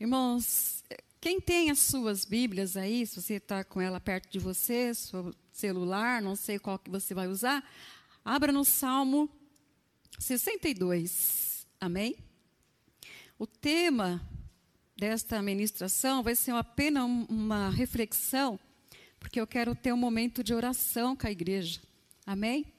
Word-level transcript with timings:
Irmãos, 0.00 0.82
quem 1.20 1.38
tem 1.38 1.70
as 1.70 1.78
suas 1.78 2.24
Bíblias 2.24 2.74
aí, 2.74 3.06
se 3.06 3.20
você 3.20 3.34
está 3.34 3.62
com 3.62 3.82
ela 3.82 4.00
perto 4.00 4.32
de 4.32 4.38
você, 4.38 4.94
seu 4.94 5.34
celular, 5.52 6.22
não 6.22 6.34
sei 6.34 6.58
qual 6.58 6.78
que 6.78 6.88
você 6.88 7.12
vai 7.12 7.28
usar, 7.28 7.62
abra 8.24 8.50
no 8.50 8.64
Salmo 8.64 9.28
62. 10.18 11.66
Amém? 11.78 12.16
O 13.38 13.46
tema 13.46 14.26
desta 14.96 15.42
ministração 15.42 16.22
vai 16.22 16.34
ser 16.34 16.52
apenas 16.52 17.04
uma 17.28 17.68
reflexão, 17.68 18.58
porque 19.18 19.38
eu 19.38 19.46
quero 19.46 19.74
ter 19.74 19.92
um 19.92 19.98
momento 19.98 20.42
de 20.42 20.54
oração 20.54 21.14
com 21.14 21.26
a 21.26 21.30
igreja. 21.30 21.78
Amém? 22.24 22.72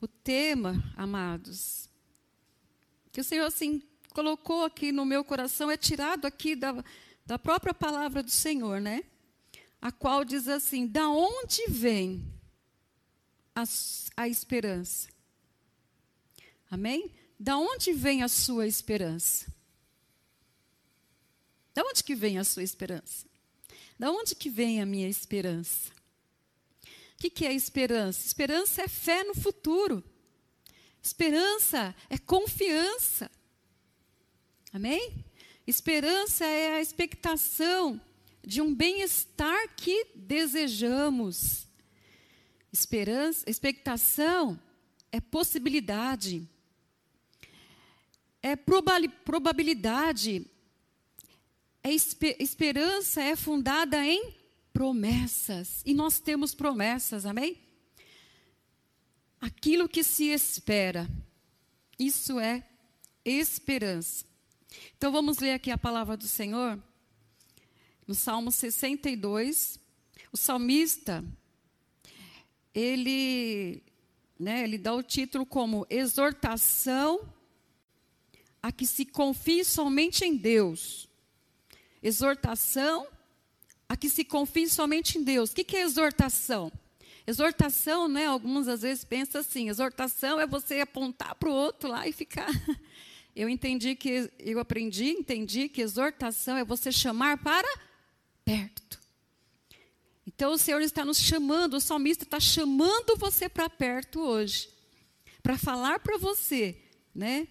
O 0.00 0.08
tema, 0.08 0.82
amados, 0.96 1.88
que 3.12 3.20
o 3.20 3.24
Senhor 3.24 3.46
assim 3.46 3.80
colocou 4.16 4.64
aqui 4.64 4.92
no 4.92 5.04
meu 5.04 5.22
coração 5.22 5.70
é 5.70 5.76
tirado 5.76 6.24
aqui 6.24 6.56
da, 6.56 6.82
da 7.26 7.38
própria 7.38 7.74
palavra 7.74 8.22
do 8.22 8.30
Senhor, 8.30 8.80
né? 8.80 9.04
A 9.78 9.92
qual 9.92 10.24
diz 10.24 10.48
assim: 10.48 10.86
da 10.86 11.06
onde 11.10 11.66
vem 11.68 12.26
a, 13.54 13.64
a 14.16 14.26
esperança? 14.26 15.10
Amém? 16.70 17.12
Da 17.38 17.58
onde 17.58 17.92
vem 17.92 18.22
a 18.22 18.28
sua 18.28 18.66
esperança? 18.66 19.52
Da 21.74 21.82
onde 21.82 22.02
que 22.02 22.14
vem 22.14 22.38
a 22.38 22.44
sua 22.44 22.62
esperança? 22.62 23.26
Da 23.98 24.10
onde 24.10 24.34
que 24.34 24.48
vem 24.48 24.80
a 24.80 24.86
minha 24.86 25.10
esperança? 25.10 25.92
O 27.12 27.18
que, 27.18 27.28
que 27.28 27.44
é 27.44 27.52
esperança? 27.52 28.26
Esperança 28.26 28.80
é 28.80 28.88
fé 28.88 29.24
no 29.24 29.34
futuro. 29.34 30.02
Esperança 31.02 31.94
é 32.08 32.16
confiança. 32.16 33.30
Amém? 34.76 35.24
Esperança 35.66 36.44
é 36.44 36.76
a 36.76 36.82
expectação 36.82 37.98
de 38.44 38.60
um 38.60 38.74
bem-estar 38.74 39.74
que 39.74 40.08
desejamos. 40.14 41.66
Esperança, 42.70 43.48
expectação 43.48 44.60
é 45.10 45.18
possibilidade. 45.18 46.46
É 48.42 48.54
probabilidade. 48.54 50.46
É 51.82 51.90
esper 51.90 52.36
esperança 52.38 53.22
é 53.22 53.34
fundada 53.34 54.06
em 54.06 54.34
promessas. 54.74 55.80
E 55.86 55.94
nós 55.94 56.20
temos 56.20 56.54
promessas, 56.54 57.24
amém? 57.24 57.56
Aquilo 59.40 59.88
que 59.88 60.04
se 60.04 60.24
espera, 60.24 61.08
isso 61.98 62.38
é 62.38 62.62
esperança. 63.24 64.35
Então 64.96 65.12
vamos 65.12 65.38
ler 65.38 65.52
aqui 65.52 65.70
a 65.70 65.78
palavra 65.78 66.16
do 66.16 66.26
Senhor, 66.26 66.82
no 68.06 68.14
Salmo 68.14 68.50
62. 68.50 69.78
O 70.32 70.36
salmista, 70.36 71.24
ele, 72.74 73.82
né, 74.38 74.64
ele 74.64 74.78
dá 74.78 74.94
o 74.94 75.02
título 75.02 75.44
como 75.44 75.86
exortação 75.88 77.20
a 78.62 78.72
que 78.72 78.86
se 78.86 79.04
confie 79.04 79.64
somente 79.64 80.24
em 80.24 80.36
Deus. 80.36 81.08
Exortação 82.02 83.06
a 83.88 83.96
que 83.96 84.08
se 84.08 84.24
confie 84.24 84.68
somente 84.68 85.18
em 85.18 85.22
Deus. 85.22 85.50
O 85.50 85.54
que 85.54 85.76
é 85.76 85.82
exortação? 85.82 86.72
Exortação, 87.26 88.08
né? 88.08 88.26
Alguns 88.26 88.68
às 88.68 88.82
vezes 88.82 89.04
pensam 89.04 89.40
assim: 89.40 89.68
exortação 89.68 90.40
é 90.40 90.46
você 90.46 90.80
apontar 90.80 91.34
para 91.34 91.48
o 91.48 91.52
outro 91.52 91.88
lá 91.88 92.06
e 92.06 92.12
ficar. 92.12 92.48
Eu 93.36 93.50
entendi 93.50 93.94
que, 93.94 94.32
eu 94.38 94.58
aprendi, 94.58 95.10
entendi 95.10 95.68
que 95.68 95.82
exortação 95.82 96.56
é 96.56 96.64
você 96.64 96.90
chamar 96.90 97.36
para 97.36 97.68
perto. 98.42 98.98
Então 100.26 100.54
o 100.54 100.58
Senhor 100.58 100.80
está 100.80 101.04
nos 101.04 101.20
chamando, 101.20 101.74
o 101.74 101.80
salmista 101.80 102.24
está 102.24 102.40
chamando 102.40 103.14
você 103.18 103.46
para 103.46 103.68
perto 103.68 104.20
hoje, 104.20 104.70
para 105.42 105.58
falar 105.58 106.00
para 106.00 106.16
você, 106.16 106.82
né, 107.14 107.46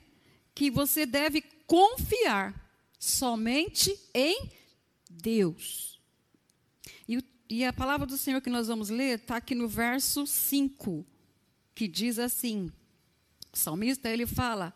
que 0.56 0.72
você 0.72 1.06
deve 1.06 1.41
confiar 1.68 2.59
somente 2.97 3.96
em 4.12 4.50
Deus. 5.07 6.02
E, 7.07 7.23
e 7.47 7.63
a 7.63 7.72
palavra 7.72 8.07
do 8.07 8.17
Senhor 8.17 8.41
que 8.41 8.50
nós 8.50 8.67
vamos 8.67 8.90
ler 8.90 9.19
está 9.19 9.38
aqui 9.38 9.53
no 9.53 9.67
verso 9.67 10.25
5, 10.25 11.06
que 11.75 11.88
diz 11.88 12.17
assim: 12.17 12.72
o 13.53 13.57
salmista 13.57 14.09
ele 14.09 14.25
fala: 14.25 14.73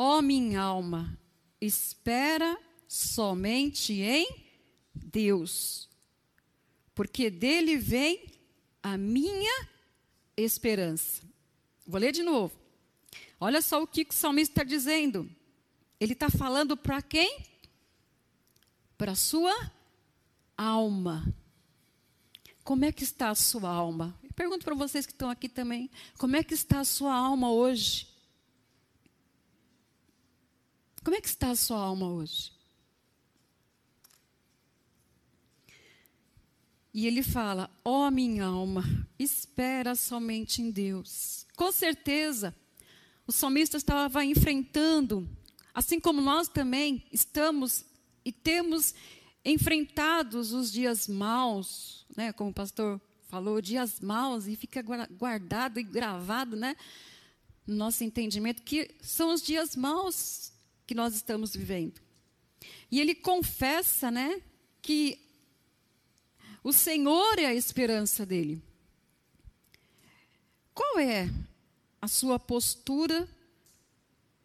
Ó 0.00 0.18
oh, 0.18 0.22
minha 0.22 0.60
alma, 0.60 1.18
espera 1.60 2.56
somente 2.86 3.94
em 3.94 4.28
Deus, 4.94 5.88
porque 6.94 7.28
dele 7.28 7.76
vem 7.76 8.30
a 8.80 8.96
minha 8.96 9.68
esperança. 10.36 11.20
Vou 11.84 12.00
ler 12.00 12.12
de 12.12 12.22
novo. 12.22 12.56
Olha 13.40 13.60
só 13.60 13.82
o 13.82 13.88
que 13.88 14.06
o 14.08 14.12
salmista 14.12 14.52
está 14.52 14.62
dizendo. 14.62 15.28
Ele 15.98 16.12
está 16.12 16.30
falando 16.30 16.76
para 16.76 17.02
quem? 17.02 17.42
Para 18.96 19.12
a 19.12 19.16
sua 19.16 19.72
alma. 20.56 21.34
Como 22.62 22.84
é 22.84 22.92
que 22.92 23.02
está 23.02 23.30
a 23.30 23.34
sua 23.34 23.68
alma? 23.68 24.16
Eu 24.22 24.32
pergunto 24.32 24.64
para 24.64 24.76
vocês 24.76 25.06
que 25.06 25.12
estão 25.12 25.28
aqui 25.28 25.48
também. 25.48 25.90
Como 26.16 26.36
é 26.36 26.44
que 26.44 26.54
está 26.54 26.78
a 26.78 26.84
sua 26.84 27.12
alma 27.16 27.50
hoje? 27.50 28.07
Como 31.08 31.16
é 31.16 31.22
que 31.22 31.28
está 31.28 31.52
a 31.52 31.56
sua 31.56 31.78
alma 31.78 32.06
hoje? 32.06 32.52
E 36.92 37.06
ele 37.06 37.22
fala: 37.22 37.70
Ó 37.82 38.06
oh, 38.06 38.10
minha 38.10 38.44
alma, 38.44 38.84
espera 39.18 39.94
somente 39.94 40.60
em 40.60 40.70
Deus. 40.70 41.46
Com 41.56 41.72
certeza, 41.72 42.54
o 43.26 43.32
salmista 43.32 43.78
estava 43.78 44.22
enfrentando, 44.22 45.26
assim 45.72 45.98
como 45.98 46.20
nós 46.20 46.46
também 46.46 47.02
estamos 47.10 47.86
e 48.22 48.30
temos 48.30 48.94
enfrentados 49.42 50.52
os 50.52 50.70
dias 50.70 51.08
maus, 51.08 52.04
né, 52.14 52.34
como 52.34 52.50
o 52.50 52.54
pastor 52.54 53.00
falou, 53.28 53.62
dias 53.62 53.98
maus, 54.00 54.46
e 54.46 54.54
fica 54.56 54.82
guardado 54.82 55.80
e 55.80 55.82
gravado 55.84 56.54
né, 56.54 56.76
no 57.66 57.76
nosso 57.76 58.04
entendimento, 58.04 58.62
que 58.62 58.94
são 59.00 59.32
os 59.32 59.40
dias 59.40 59.74
maus 59.74 60.52
que 60.88 60.94
nós 60.94 61.14
estamos 61.14 61.54
vivendo. 61.54 62.00
E 62.90 62.98
ele 62.98 63.14
confessa 63.14 64.10
né, 64.10 64.40
que 64.80 65.20
o 66.64 66.72
Senhor 66.72 67.38
é 67.38 67.44
a 67.44 67.54
esperança 67.54 68.24
dele. 68.24 68.62
Qual 70.72 70.98
é 70.98 71.30
a 72.00 72.08
sua 72.08 72.38
postura 72.38 73.28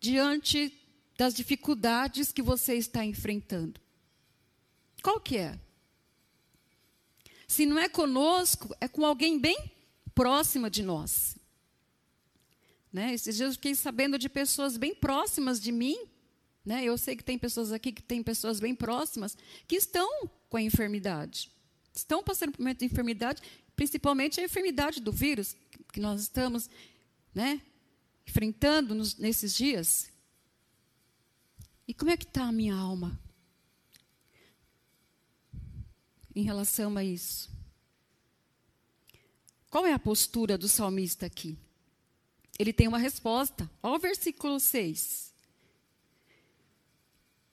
diante 0.02 0.78
das 1.18 1.34
dificuldades 1.34 2.34
que 2.34 2.42
você 2.42 2.76
está 2.76 3.06
enfrentando? 3.06 3.80
Qual 5.02 5.22
que 5.22 5.38
é? 5.38 5.58
Se 7.48 7.66
não 7.66 7.80
é 7.80 7.88
conosco, 7.88 8.76
é 8.82 8.88
com 8.90 9.06
alguém 9.06 9.40
bem 9.40 9.72
próxima 10.14 10.70
de 10.70 10.84
nós. 10.84 11.38
Né? 12.92 13.14
Esses 13.14 13.38
dias 13.38 13.48
eu 13.48 13.54
fiquei 13.54 13.76
sabendo 13.76 14.20
de 14.20 14.28
pessoas 14.28 14.76
bem 14.76 14.94
próximas 14.94 15.62
de 15.62 15.72
mim. 15.72 16.12
Né? 16.66 16.84
Eu 16.84 16.98
sei 16.98 17.16
que 17.16 17.24
tem 17.24 17.38
pessoas 17.38 17.72
aqui 17.72 17.92
que 17.92 18.02
têm 18.02 18.24
pessoas 18.24 18.60
bem 18.60 18.74
próximas 18.74 19.38
que 19.68 19.76
estão 19.76 20.30
com 20.50 20.58
a 20.58 20.62
enfermidade. 20.62 21.52
Estão 21.94 22.24
passando 22.24 22.52
por 22.52 22.62
um 22.62 22.64
momento 22.64 22.80
de 22.80 22.86
enfermidade, 22.86 23.42
principalmente 23.76 24.40
a 24.40 24.44
enfermidade 24.44 25.02
do 25.02 25.12
vírus 25.12 25.56
que 25.92 26.00
nós 26.00 26.22
estamos 26.22 26.70
né, 27.36 27.62
enfrentando 28.28 28.96
nos, 28.96 29.16
nesses 29.18 29.54
dias. 29.54 30.10
E 31.88 31.94
como 31.94 32.12
é 32.12 32.18
que 32.18 32.26
está 32.26 32.46
a 32.46 32.52
minha 32.52 32.76
alma? 32.76 33.20
em 36.36 36.44
relação 36.44 36.98
a 36.98 37.04
isso? 37.04 37.52
Qual 39.70 39.86
é 39.86 39.94
a 39.94 40.00
postura 40.00 40.58
do 40.58 40.68
salmista 40.68 41.26
aqui? 41.26 41.58
Ele 42.60 42.72
tem 42.72 42.88
uma 42.88 43.00
resposta. 43.00 43.70
Olha 43.82 43.96
o 43.96 44.00
versículo 44.00 44.60
6. 44.60 45.33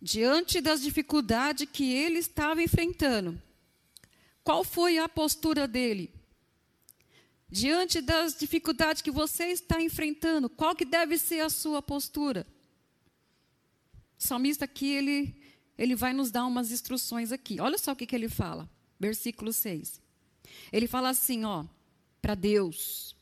Diante 0.01 0.61
das 0.61 0.81
dificuldades 0.81 1.69
que 1.71 1.93
ele 1.93 2.19
estava 2.19 2.63
enfrentando, 2.63 3.41
qual 4.43 4.65
foi 4.65 4.99
a 4.99 5.09
postura 5.09 5.69
dele? 5.69 6.13
Diante 7.49 8.01
das 8.01 8.39
dificuldades 8.39 9.03
que 9.03 9.11
você 9.11 9.47
está 9.47 9.81
enfrentando, 9.83 10.49
qual 10.49 10.75
que 10.75 10.85
deve 10.85 11.19
ser 11.19 11.41
a 11.41 11.51
sua 11.51 11.83
postura? 11.83 12.47
O 14.19 14.23
salmista 14.23 14.65
aqui, 14.65 14.87
ele 14.87 15.41
ele 15.81 15.97
vai 15.97 16.13
nos 16.13 16.31
dar 16.31 16.45
umas 16.45 16.71
instruções 16.71 17.33
aqui. 17.33 17.59
Olha 17.59 17.79
só 17.79 17.93
o 17.93 17.97
que, 17.97 18.05
que 18.05 18.15
ele 18.15 18.29
fala, 18.29 18.69
versículo 18.99 19.51
6. 19.51 19.99
Ele 20.71 20.87
fala 20.87 21.09
assim, 21.09 21.47
ó, 21.47 21.65
para 22.21 22.35
Deus: 22.35 23.17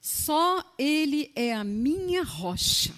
Só 0.00 0.74
Ele 0.76 1.30
é 1.36 1.54
a 1.54 1.62
minha 1.62 2.24
rocha. 2.24 2.92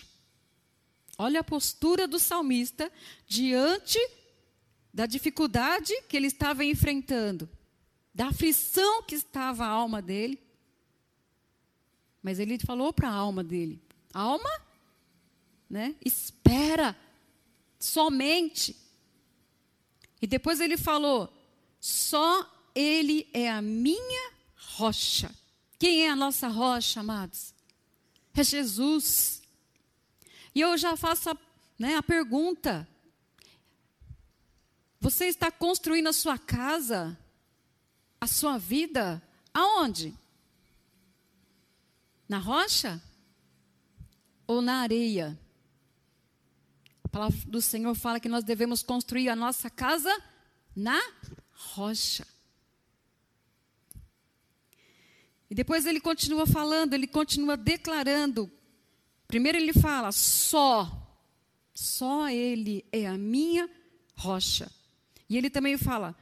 Olha 1.21 1.41
a 1.41 1.45
postura 1.45 2.07
do 2.07 2.21
salmista 2.21 2.91
diante 3.27 3.99
da 4.95 5.05
dificuldade 5.05 5.93
que 6.09 6.17
ele 6.17 6.29
estava 6.29 6.65
enfrentando, 6.65 7.49
da 8.15 8.29
aflição 8.29 9.03
que 9.03 9.17
estava 9.17 9.65
a 9.65 9.69
alma 9.69 10.01
dele. 10.01 10.41
Mas 12.23 12.39
ele 12.39 12.57
falou 12.61 12.93
para 12.93 13.09
a 13.09 13.13
alma 13.13 13.43
dele: 13.43 13.83
alma, 14.15 14.51
né? 15.69 15.97
Espera 16.05 16.97
somente. 17.81 18.77
E 20.23 20.27
depois 20.27 20.61
ele 20.61 20.77
falou: 20.77 21.33
só 21.81 22.49
ele 22.75 23.29
é 23.33 23.51
a 23.51 23.61
minha 23.61 24.33
rocha. 24.55 25.35
Quem 25.79 26.07
é 26.07 26.11
a 26.11 26.17
nossa 26.17 26.47
rocha, 26.47 27.01
amados? 27.01 27.55
É 28.35 28.45
Jesus. 28.45 29.38
E 30.55 30.61
eu 30.61 30.77
já 30.77 30.97
faço 30.97 31.31
a, 31.31 31.37
né, 31.79 31.97
a 31.97 32.03
pergunta: 32.03 32.89
você 35.01 35.27
está 35.27 35.51
construindo 35.51 36.09
a 36.09 36.13
sua 36.13 36.39
casa, 36.39 37.17
a 38.21 38.27
sua 38.27 38.59
vida, 38.59 39.23
aonde? 39.55 40.15
Na 42.29 42.39
rocha? 42.39 43.01
Ou 44.47 44.61
na 44.61 44.81
areia? 44.81 45.39
A 47.05 47.09
palavra 47.09 47.39
do 47.47 47.63
Senhor 47.63 47.95
fala 47.95 48.21
que 48.21 48.29
nós 48.29 48.45
devemos 48.45 48.83
construir 48.83 49.29
a 49.29 49.37
nossa 49.37 49.71
casa 49.71 50.15
na 50.75 51.01
rocha. 51.53 52.27
E 55.51 55.55
depois 55.55 55.87
ele 55.87 56.01
continua 56.01 56.47
falando, 56.47 56.93
ele 56.93 57.07
continua 57.07 57.57
declarando. 57.57 58.51
Primeiro 59.29 59.59
ele 59.59 59.75
fala: 59.75 60.11
só, 60.11 60.91
só 61.75 62.29
ele 62.31 62.85
é 62.91 63.07
a 63.07 63.17
minha 63.17 63.71
rocha. 64.17 64.73
E 65.29 65.37
ele 65.37 65.51
também 65.51 65.77
fala: 65.77 66.17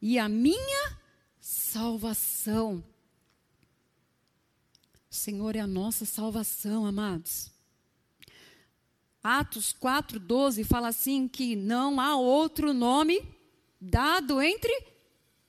e 0.00 0.18
a 0.18 0.28
minha 0.28 0.96
salvação. 1.40 2.82
O 5.10 5.14
Senhor 5.14 5.56
é 5.56 5.60
a 5.60 5.66
nossa 5.66 6.06
salvação, 6.06 6.86
amados. 6.86 7.50
Atos 9.22 9.74
4:12 9.74 10.64
fala 10.64 10.88
assim 10.88 11.28
que 11.28 11.54
não 11.54 12.00
há 12.00 12.16
outro 12.16 12.72
nome 12.72 13.22
dado 13.80 14.40
entre 14.40 14.72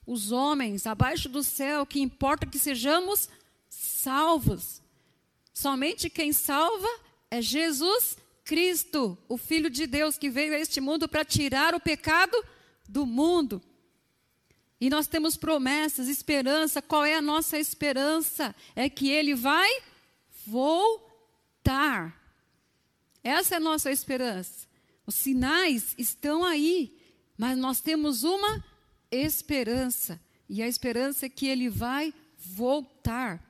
os 0.05 0.31
homens 0.31 0.85
abaixo 0.85 1.29
do 1.29 1.43
céu 1.43 1.85
que 1.85 2.01
importa 2.01 2.45
que 2.45 2.59
sejamos 2.59 3.29
salvos. 3.69 4.82
Somente 5.53 6.09
quem 6.09 6.33
salva 6.33 6.87
é 7.29 7.41
Jesus 7.41 8.17
Cristo, 8.43 9.17
o 9.29 9.37
filho 9.37 9.69
de 9.69 9.87
Deus 9.87 10.17
que 10.17 10.29
veio 10.29 10.53
a 10.53 10.59
este 10.59 10.81
mundo 10.81 11.07
para 11.07 11.23
tirar 11.23 11.73
o 11.75 11.79
pecado 11.79 12.35
do 12.87 13.05
mundo. 13.05 13.61
E 14.81 14.89
nós 14.89 15.07
temos 15.07 15.37
promessas, 15.37 16.09
esperança. 16.09 16.81
Qual 16.81 17.05
é 17.05 17.15
a 17.15 17.21
nossa 17.21 17.57
esperança? 17.57 18.53
É 18.75 18.89
que 18.89 19.09
ele 19.09 19.33
vai 19.33 19.69
voltar. 20.45 22.21
Essa 23.23 23.55
é 23.55 23.57
a 23.57 23.61
nossa 23.61 23.91
esperança. 23.91 24.67
Os 25.05 25.15
sinais 25.15 25.93
estão 25.97 26.43
aí, 26.43 26.99
mas 27.37 27.57
nós 27.57 27.79
temos 27.79 28.23
uma 28.23 28.63
esperança. 29.09 30.19
E 30.49 30.61
a 30.61 30.67
esperança 30.67 31.27
é 31.27 31.29
que 31.29 31.47
ele 31.47 31.69
vai 31.69 32.13
voltar. 32.37 33.41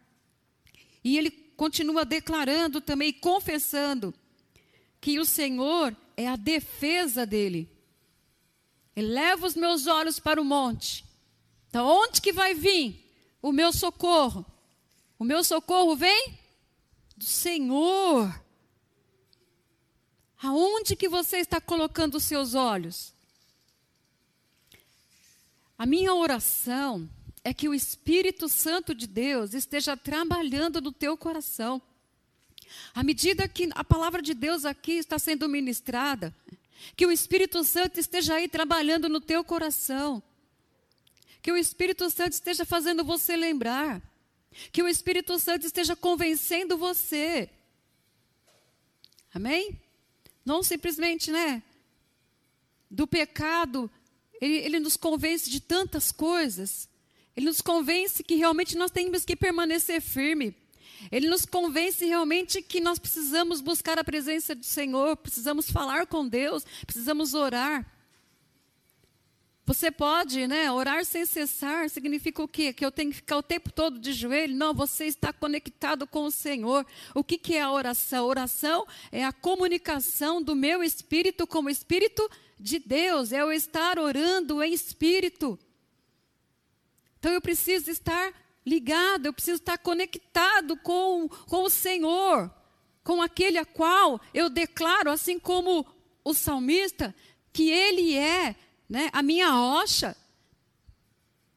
E 1.03 1.17
ele 1.17 1.31
continua 1.63 2.03
declarando 2.03 2.81
também, 2.81 3.13
confessando, 3.13 4.13
que 4.99 5.17
o 5.17 5.23
Senhor 5.23 5.95
é 6.17 6.27
a 6.27 6.35
defesa 6.35 7.25
dele. 7.25 7.71
Eleva 8.93 9.47
os 9.47 9.55
meus 9.55 9.87
olhos 9.87 10.19
para 10.19 10.41
o 10.41 10.43
monte. 10.43 11.05
Da 11.71 11.81
onde 11.81 12.19
que 12.19 12.33
vai 12.33 12.53
vir 12.53 13.09
o 13.41 13.53
meu 13.53 13.71
socorro? 13.71 14.45
O 15.17 15.23
meu 15.23 15.41
socorro 15.41 15.95
vem 15.95 16.37
do 17.15 17.23
Senhor. 17.23 18.43
Aonde 20.41 20.97
que 20.97 21.07
você 21.07 21.37
está 21.37 21.61
colocando 21.61 22.15
os 22.15 22.25
seus 22.25 22.55
olhos? 22.55 23.13
A 25.77 25.85
minha 25.85 26.13
oração 26.13 27.09
é 27.43 27.53
que 27.53 27.67
o 27.67 27.73
Espírito 27.73 28.47
Santo 28.47 28.95
de 28.95 29.05
Deus 29.05 29.53
esteja 29.53 29.97
trabalhando 29.97 30.79
no 30.79 30.91
teu 30.91 31.17
coração. 31.17 31.81
À 32.93 33.03
medida 33.03 33.47
que 33.47 33.69
a 33.75 33.83
palavra 33.83 34.21
de 34.21 34.33
Deus 34.33 34.65
aqui 34.65 34.93
está 34.93 35.19
sendo 35.19 35.49
ministrada, 35.49 36.33
que 36.95 37.05
o 37.05 37.11
Espírito 37.11 37.63
Santo 37.63 37.99
esteja 37.99 38.35
aí 38.35 38.47
trabalhando 38.47 39.09
no 39.09 39.19
teu 39.19 39.43
coração. 39.43 40.23
Que 41.41 41.51
o 41.51 41.57
Espírito 41.57 42.09
Santo 42.09 42.33
esteja 42.33 42.65
fazendo 42.65 43.03
você 43.03 43.35
lembrar. 43.35 44.01
Que 44.71 44.81
o 44.81 44.87
Espírito 44.87 45.37
Santo 45.39 45.65
esteja 45.65 45.95
convencendo 45.95 46.77
você. 46.77 47.49
Amém? 49.33 49.79
Não 50.45 50.63
simplesmente, 50.63 51.31
né? 51.31 51.61
Do 52.89 53.05
pecado. 53.05 53.89
Ele, 54.39 54.57
ele 54.57 54.79
nos 54.79 54.95
convence 54.95 55.49
de 55.49 55.59
tantas 55.59 56.11
coisas. 56.11 56.87
Ele 57.35 57.47
nos 57.47 57.61
convence 57.61 58.23
que 58.23 58.35
realmente 58.35 58.77
nós 58.77 58.91
temos 58.91 59.25
que 59.25 59.35
permanecer 59.35 60.01
firme. 60.01 60.55
Ele 61.11 61.27
nos 61.27 61.45
convence 61.45 62.05
realmente 62.05 62.61
que 62.61 62.79
nós 62.79 62.99
precisamos 62.99 63.59
buscar 63.59 63.97
a 63.97 64.03
presença 64.03 64.55
do 64.55 64.65
Senhor, 64.65 65.17
precisamos 65.17 65.69
falar 65.69 66.07
com 66.07 66.27
Deus, 66.27 66.65
precisamos 66.85 67.33
orar. 67.33 67.85
Você 69.65 69.89
pode, 69.89 70.45
né, 70.45 70.69
orar 70.69 71.05
sem 71.05 71.25
cessar, 71.25 71.89
significa 71.89 72.43
o 72.43 72.47
quê? 72.47 72.73
Que 72.73 72.85
eu 72.85 72.91
tenho 72.91 73.11
que 73.11 73.17
ficar 73.17 73.37
o 73.37 73.43
tempo 73.43 73.71
todo 73.71 73.97
de 73.97 74.11
joelho? 74.11 74.53
Não, 74.53 74.73
você 74.73 75.05
está 75.05 75.31
conectado 75.31 76.05
com 76.05 76.25
o 76.25 76.31
Senhor. 76.31 76.85
O 77.15 77.23
que, 77.23 77.37
que 77.37 77.55
é 77.55 77.61
a 77.61 77.71
oração? 77.71 78.25
A 78.25 78.27
oração 78.27 78.85
é 79.09 79.23
a 79.23 79.31
comunicação 79.31 80.41
do 80.41 80.53
meu 80.53 80.83
espírito 80.83 81.47
com 81.47 81.61
o 81.63 81.69
espírito 81.69 82.29
de 82.59 82.77
Deus, 82.77 83.31
é 83.31 83.41
eu 83.41 83.53
estar 83.53 83.97
orando 83.99 84.61
em 84.61 84.73
espírito. 84.73 85.57
Então 87.23 87.31
eu 87.31 87.39
preciso 87.39 87.89
estar 87.89 88.33
ligado, 88.65 89.27
eu 89.27 89.33
preciso 89.33 89.61
estar 89.61 89.77
conectado 89.77 90.75
com, 90.75 91.29
com 91.29 91.63
o 91.63 91.69
Senhor, 91.69 92.53
com 93.01 93.21
aquele 93.21 93.57
a 93.57 93.63
qual 93.63 94.19
eu 94.33 94.49
declaro, 94.49 95.09
assim 95.09 95.39
como 95.39 95.85
o 96.21 96.33
salmista, 96.33 97.15
que 97.53 97.71
Ele 97.71 98.13
é 98.13 98.57
né, 98.89 99.09
a 99.13 99.23
minha 99.23 99.49
rocha, 99.49 100.17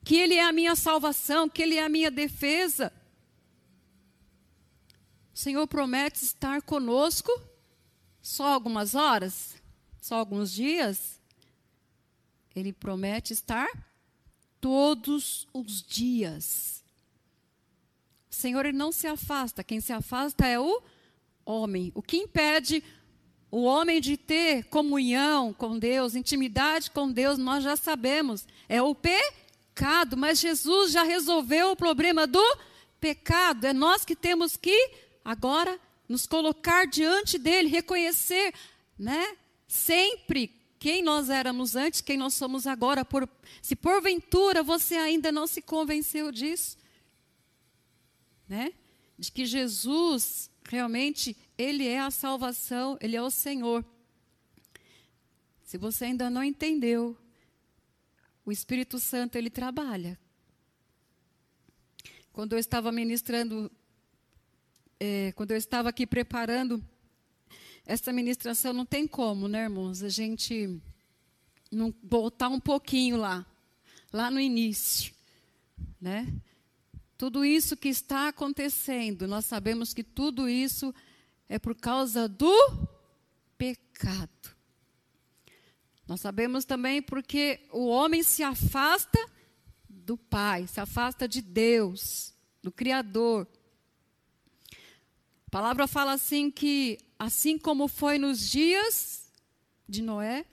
que 0.04 0.14
Ele 0.14 0.34
é 0.34 0.44
a 0.44 0.52
minha 0.52 0.76
salvação, 0.76 1.48
que 1.48 1.62
Ele 1.62 1.74
é 1.74 1.82
a 1.82 1.88
minha 1.88 2.12
defesa. 2.12 2.92
O 5.34 5.36
Senhor 5.36 5.66
promete 5.66 6.22
estar 6.22 6.62
conosco 6.62 7.32
só 8.22 8.52
algumas 8.52 8.94
horas, 8.94 9.60
só 10.00 10.14
alguns 10.14 10.52
dias. 10.52 11.20
Ele 12.54 12.72
promete 12.72 13.32
estar 13.32 13.85
todos 14.66 15.46
os 15.54 15.80
dias. 15.80 16.82
Senhor 18.28 18.66
ele 18.66 18.76
não 18.76 18.90
se 18.90 19.06
afasta, 19.06 19.62
quem 19.62 19.80
se 19.80 19.92
afasta 19.92 20.44
é 20.44 20.58
o 20.58 20.82
homem. 21.44 21.92
O 21.94 22.02
que 22.02 22.16
impede 22.16 22.82
o 23.48 23.62
homem 23.62 24.00
de 24.00 24.16
ter 24.16 24.64
comunhão 24.64 25.52
com 25.52 25.78
Deus, 25.78 26.16
intimidade 26.16 26.90
com 26.90 27.12
Deus, 27.12 27.38
nós 27.38 27.62
já 27.62 27.76
sabemos, 27.76 28.44
é 28.68 28.82
o 28.82 28.92
pecado, 28.92 30.16
mas 30.16 30.40
Jesus 30.40 30.90
já 30.90 31.04
resolveu 31.04 31.70
o 31.70 31.76
problema 31.76 32.26
do 32.26 32.42
pecado. 32.98 33.68
É 33.68 33.72
nós 33.72 34.04
que 34.04 34.16
temos 34.16 34.56
que 34.56 34.90
agora 35.24 35.78
nos 36.08 36.26
colocar 36.26 36.88
diante 36.88 37.38
dele, 37.38 37.68
reconhecer, 37.68 38.52
né? 38.98 39.36
Sempre 39.68 40.52
quem 40.86 41.02
nós 41.02 41.30
éramos 41.30 41.74
antes, 41.74 42.00
quem 42.00 42.16
nós 42.16 42.34
somos 42.34 42.64
agora. 42.64 43.04
Por, 43.04 43.28
se 43.60 43.74
porventura 43.74 44.62
você 44.62 44.94
ainda 44.94 45.32
não 45.32 45.44
se 45.44 45.60
convenceu 45.60 46.30
disso, 46.30 46.78
né? 48.48 48.72
De 49.18 49.32
que 49.32 49.44
Jesus 49.44 50.48
realmente 50.62 51.36
ele 51.58 51.88
é 51.88 51.98
a 51.98 52.12
salvação, 52.12 52.96
ele 53.00 53.16
é 53.16 53.20
o 53.20 53.32
Senhor. 53.32 53.84
Se 55.64 55.76
você 55.76 56.04
ainda 56.04 56.30
não 56.30 56.44
entendeu, 56.44 57.18
o 58.44 58.52
Espírito 58.52 59.00
Santo 59.00 59.34
ele 59.34 59.50
trabalha. 59.50 60.16
Quando 62.32 62.52
eu 62.52 62.60
estava 62.60 62.92
ministrando, 62.92 63.68
é, 65.00 65.32
quando 65.32 65.50
eu 65.50 65.56
estava 65.56 65.88
aqui 65.88 66.06
preparando 66.06 66.80
essa 67.86 68.12
ministração, 68.12 68.72
não 68.72 68.84
tem 68.84 69.06
como, 69.06 69.46
né, 69.46 69.62
irmãos? 69.62 70.02
A 70.02 70.08
gente 70.08 70.78
não 71.70 71.94
voltar 72.02 72.48
um 72.48 72.58
pouquinho 72.58 73.16
lá, 73.16 73.46
lá 74.12 74.30
no 74.30 74.40
início, 74.40 75.14
né? 76.00 76.26
Tudo 77.16 77.44
isso 77.44 77.76
que 77.76 77.88
está 77.88 78.28
acontecendo, 78.28 79.28
nós 79.28 79.46
sabemos 79.46 79.94
que 79.94 80.02
tudo 80.02 80.48
isso 80.48 80.92
é 81.48 81.58
por 81.58 81.76
causa 81.76 82.28
do 82.28 82.52
pecado. 83.56 84.54
Nós 86.06 86.20
sabemos 86.20 86.64
também 86.64 87.00
porque 87.00 87.66
o 87.72 87.86
homem 87.86 88.22
se 88.22 88.42
afasta 88.42 89.18
do 89.88 90.16
Pai, 90.16 90.66
se 90.66 90.80
afasta 90.80 91.26
de 91.26 91.40
Deus, 91.40 92.34
do 92.62 92.70
Criador. 92.70 93.46
A 95.46 95.50
palavra 95.50 95.86
fala 95.86 96.12
assim 96.12 96.50
que 96.50 96.98
assim 97.18 97.58
como 97.58 97.88
foi 97.88 98.18
nos 98.18 98.50
dias 98.50 99.30
de 99.88 100.02
Noé, 100.02 100.44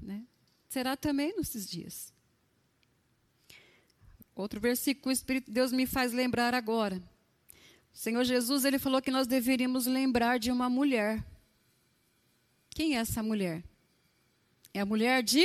né, 0.00 0.22
será 0.68 0.96
também 0.96 1.34
nesses 1.36 1.68
dias. 1.68 2.12
Outro 4.34 4.60
versículo, 4.60 5.10
o 5.10 5.12
Espírito 5.12 5.46
de 5.46 5.52
Deus 5.52 5.72
me 5.72 5.86
faz 5.86 6.12
lembrar 6.12 6.54
agora. 6.54 7.02
O 7.92 7.96
Senhor 7.96 8.24
Jesus, 8.24 8.64
ele 8.64 8.78
falou 8.78 9.00
que 9.00 9.10
nós 9.10 9.26
deveríamos 9.26 9.86
lembrar 9.86 10.38
de 10.38 10.50
uma 10.50 10.68
mulher. 10.68 11.24
Quem 12.70 12.96
é 12.96 13.00
essa 13.00 13.22
mulher? 13.22 13.62
É 14.72 14.80
a 14.80 14.86
mulher 14.86 15.22
de 15.22 15.44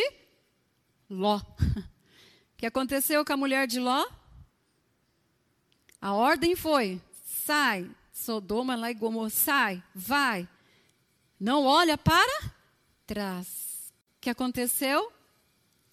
Ló. 1.10 1.40
O 2.52 2.60
que 2.60 2.66
aconteceu 2.66 3.24
com 3.24 3.32
a 3.32 3.38
mulher 3.38 3.66
de 3.68 3.80
Ló? 3.80 4.06
A 6.02 6.14
ordem 6.14 6.58
foi: 6.58 7.02
sai, 7.24 7.90
Sodoma 8.20 8.76
lá 8.76 8.92
e 8.92 8.94
Gomorra, 8.94 9.30
sai, 9.30 9.84
vai. 9.96 10.48
Não 11.40 11.66
olha 11.66 11.98
para 11.98 12.54
trás. 13.08 13.94
O 14.18 14.22
que 14.22 14.30
aconteceu? 14.30 15.12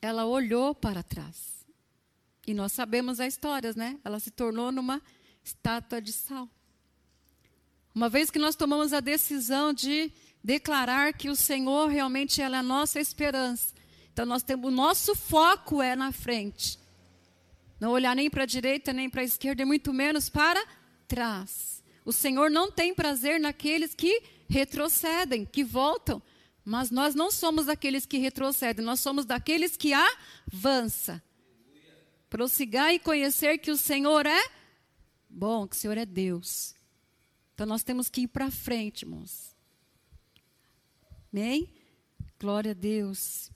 Ela 0.02 0.26
olhou 0.26 0.74
para 0.74 1.02
trás. 1.02 1.64
E 2.46 2.52
nós 2.52 2.72
sabemos 2.72 3.20
as 3.20 3.34
histórias, 3.34 3.76
né? 3.76 3.98
Ela 4.04 4.20
se 4.20 4.30
tornou 4.30 4.70
numa 4.70 5.00
estátua 5.42 6.00
de 6.00 6.12
sal. 6.12 6.48
Uma 7.94 8.08
vez 8.08 8.30
que 8.30 8.38
nós 8.38 8.54
tomamos 8.54 8.92
a 8.92 9.00
decisão 9.00 9.72
de 9.72 10.12
declarar 10.42 11.12
que 11.12 11.30
o 11.30 11.36
Senhor 11.36 11.88
realmente 11.88 12.42
é 12.42 12.44
a 12.44 12.62
nossa 12.62 13.00
esperança, 13.00 13.74
então 14.12 14.26
nós 14.26 14.42
temos 14.42 14.70
o 14.70 14.74
nosso 14.74 15.14
foco 15.14 15.80
é 15.82 15.96
na 15.96 16.12
frente. 16.12 16.78
Não 17.80 17.90
olhar 17.90 18.14
nem 18.14 18.28
para 18.28 18.42
a 18.42 18.46
direita 18.46 18.92
nem 18.92 19.08
para 19.08 19.22
a 19.22 19.24
esquerda, 19.24 19.62
e 19.62 19.64
muito 19.64 19.92
menos 19.92 20.28
para 20.28 20.62
trás. 21.08 21.75
O 22.06 22.12
Senhor 22.12 22.48
não 22.48 22.70
tem 22.70 22.94
prazer 22.94 23.40
naqueles 23.40 23.92
que 23.92 24.22
retrocedem, 24.48 25.44
que 25.44 25.64
voltam, 25.64 26.22
mas 26.64 26.88
nós 26.88 27.16
não 27.16 27.32
somos 27.32 27.66
daqueles 27.66 28.06
que 28.06 28.16
retrocedem, 28.16 28.84
nós 28.84 29.00
somos 29.00 29.24
daqueles 29.24 29.76
que 29.76 29.92
avançam. 29.92 31.20
Prossigar 32.30 32.94
e 32.94 33.00
conhecer 33.00 33.58
que 33.58 33.72
o 33.72 33.76
Senhor 33.76 34.24
é 34.24 34.50
bom, 35.28 35.66
que 35.66 35.74
o 35.74 35.78
Senhor 35.78 35.98
é 35.98 36.06
Deus. 36.06 36.76
Então 37.54 37.66
nós 37.66 37.82
temos 37.82 38.08
que 38.08 38.20
ir 38.20 38.28
para 38.28 38.52
frente, 38.52 39.02
irmãos. 39.02 39.56
Amém? 41.32 41.68
Glória 42.38 42.70
a 42.70 42.74
Deus. 42.74 43.50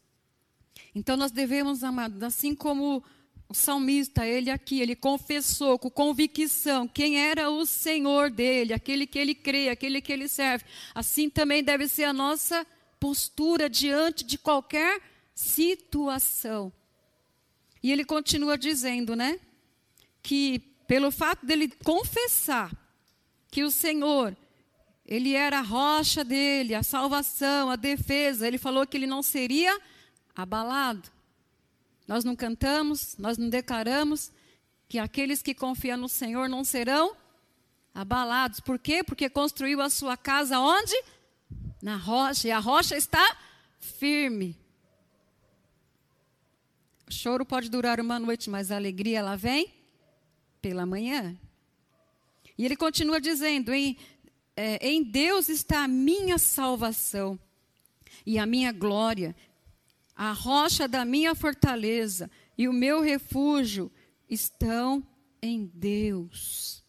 Então 0.93 1.17
nós 1.17 1.31
devemos, 1.31 1.85
amados, 1.85 2.21
assim 2.21 2.53
como 2.53 3.05
o 3.51 3.55
salmista, 3.55 4.25
ele 4.25 4.49
aqui, 4.49 4.81
ele 4.81 4.95
confessou 4.95 5.77
com 5.77 5.91
convicção 5.91 6.87
quem 6.87 7.19
era 7.19 7.51
o 7.51 7.67
Senhor 7.67 8.31
dele, 8.31 8.73
aquele 8.73 9.09
que 9.09 9.19
ele 9.19 9.35
crê, 9.35 9.69
aquele 9.69 10.01
que 10.01 10.13
ele 10.13 10.29
serve. 10.29 10.65
Assim 10.95 11.29
também 11.29 11.61
deve 11.61 11.89
ser 11.89 12.05
a 12.05 12.13
nossa 12.13 12.65
postura 13.01 13.69
diante 13.69 14.23
de 14.23 14.39
qualquer 14.39 15.03
situação. 15.35 16.73
E 17.83 17.91
ele 17.91 18.05
continua 18.05 18.57
dizendo, 18.57 19.17
né? 19.17 19.41
Que 20.23 20.61
pelo 20.87 21.11
fato 21.11 21.45
dele 21.45 21.73
confessar 21.83 22.71
que 23.51 23.65
o 23.65 23.71
Senhor, 23.71 24.37
ele 25.05 25.35
era 25.35 25.59
a 25.59 25.63
rocha 25.63 26.23
dele, 26.23 26.73
a 26.73 26.85
salvação, 26.85 27.69
a 27.69 27.75
defesa, 27.75 28.47
ele 28.47 28.59
falou 28.59 28.87
que 28.87 28.97
ele 28.97 29.09
não 29.09 29.25
seria 29.25 29.77
abalado. 30.37 31.11
Nós 32.11 32.25
não 32.25 32.35
cantamos, 32.35 33.17
nós 33.19 33.39
não 33.39 33.49
declaramos 33.49 34.33
que 34.89 34.99
aqueles 34.99 35.41
que 35.43 35.55
confiam 35.55 35.97
no 35.97 36.09
Senhor 36.09 36.49
não 36.49 36.65
serão 36.65 37.17
abalados. 37.95 38.59
Por 38.59 38.81
quê? 38.81 39.05
Porque 39.05 39.31
construiu 39.31 39.81
a 39.81 39.89
sua 39.89 40.17
casa 40.17 40.59
onde? 40.59 40.93
Na 41.81 41.97
rocha, 41.97 42.49
e 42.49 42.51
a 42.51 42.59
rocha 42.59 42.97
está 42.97 43.25
firme. 43.79 44.59
O 47.07 47.13
choro 47.13 47.47
pode 47.47 47.71
durar 47.71 48.01
uma 48.01 48.19
noite, 48.19 48.51
mas 48.51 48.73
a 48.73 48.77
alegria 48.77 49.21
ela 49.21 49.37
vem 49.37 49.73
pela 50.61 50.85
manhã. 50.85 51.39
E 52.59 52.65
ele 52.65 52.75
continua 52.75 53.21
dizendo: 53.21 53.73
em, 53.73 53.97
é, 54.57 54.85
em 54.85 55.05
Deus 55.05 55.49
está 55.49 55.85
a 55.85 55.89
minha 55.89 56.39
salvação 56.39 57.39
e 58.27 58.37
a 58.37 58.45
minha 58.47 58.73
glória, 58.73 59.33
a 60.23 60.33
rocha 60.33 60.87
da 60.87 61.03
minha 61.03 61.35
fortaleza 61.35 62.31
e 62.59 62.69
o 62.69 62.75
meu 62.75 63.01
refúgio 63.01 63.91
estão 64.29 65.03
em 65.41 65.65
Deus. 65.65 66.85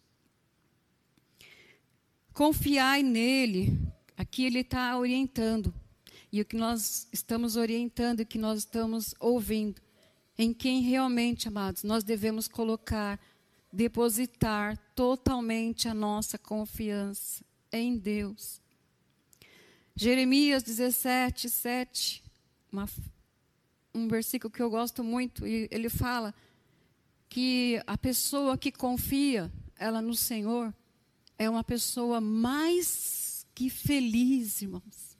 Confiai 2.33 3.01
nele. 3.01 3.79
Aqui 4.17 4.43
ele 4.43 4.59
está 4.59 4.97
orientando. 4.99 5.73
E 6.29 6.41
o 6.41 6.45
que 6.45 6.57
nós 6.57 7.07
estamos 7.13 7.55
orientando 7.55 8.19
e 8.19 8.23
o 8.23 8.25
que 8.25 8.37
nós 8.37 8.59
estamos 8.59 9.15
ouvindo, 9.17 9.81
em 10.37 10.53
quem 10.53 10.81
realmente, 10.81 11.47
amados, 11.47 11.83
nós 11.83 12.03
devemos 12.03 12.49
colocar 12.49 13.17
depositar 13.71 14.77
totalmente 14.93 15.87
a 15.87 15.93
nossa 15.93 16.37
confiança 16.37 17.45
em 17.71 17.97
Deus. 17.97 18.59
Jeremias 19.95 20.63
17, 20.63 21.49
7, 21.49 22.23
uma, 22.69 22.89
um 23.93 24.07
versículo 24.07 24.51
que 24.51 24.61
eu 24.61 24.69
gosto 24.69 25.03
muito, 25.03 25.45
e 25.45 25.67
ele 25.71 25.89
fala 25.89 26.33
que 27.29 27.81
a 27.87 27.97
pessoa 27.97 28.57
que 28.57 28.71
confia 28.71 29.51
ela 29.77 30.01
no 30.01 30.13
Senhor 30.13 30.73
é 31.37 31.49
uma 31.49 31.63
pessoa 31.63 32.21
mais 32.21 33.45
que 33.55 33.69
feliz, 33.69 34.61
irmãos. 34.61 35.17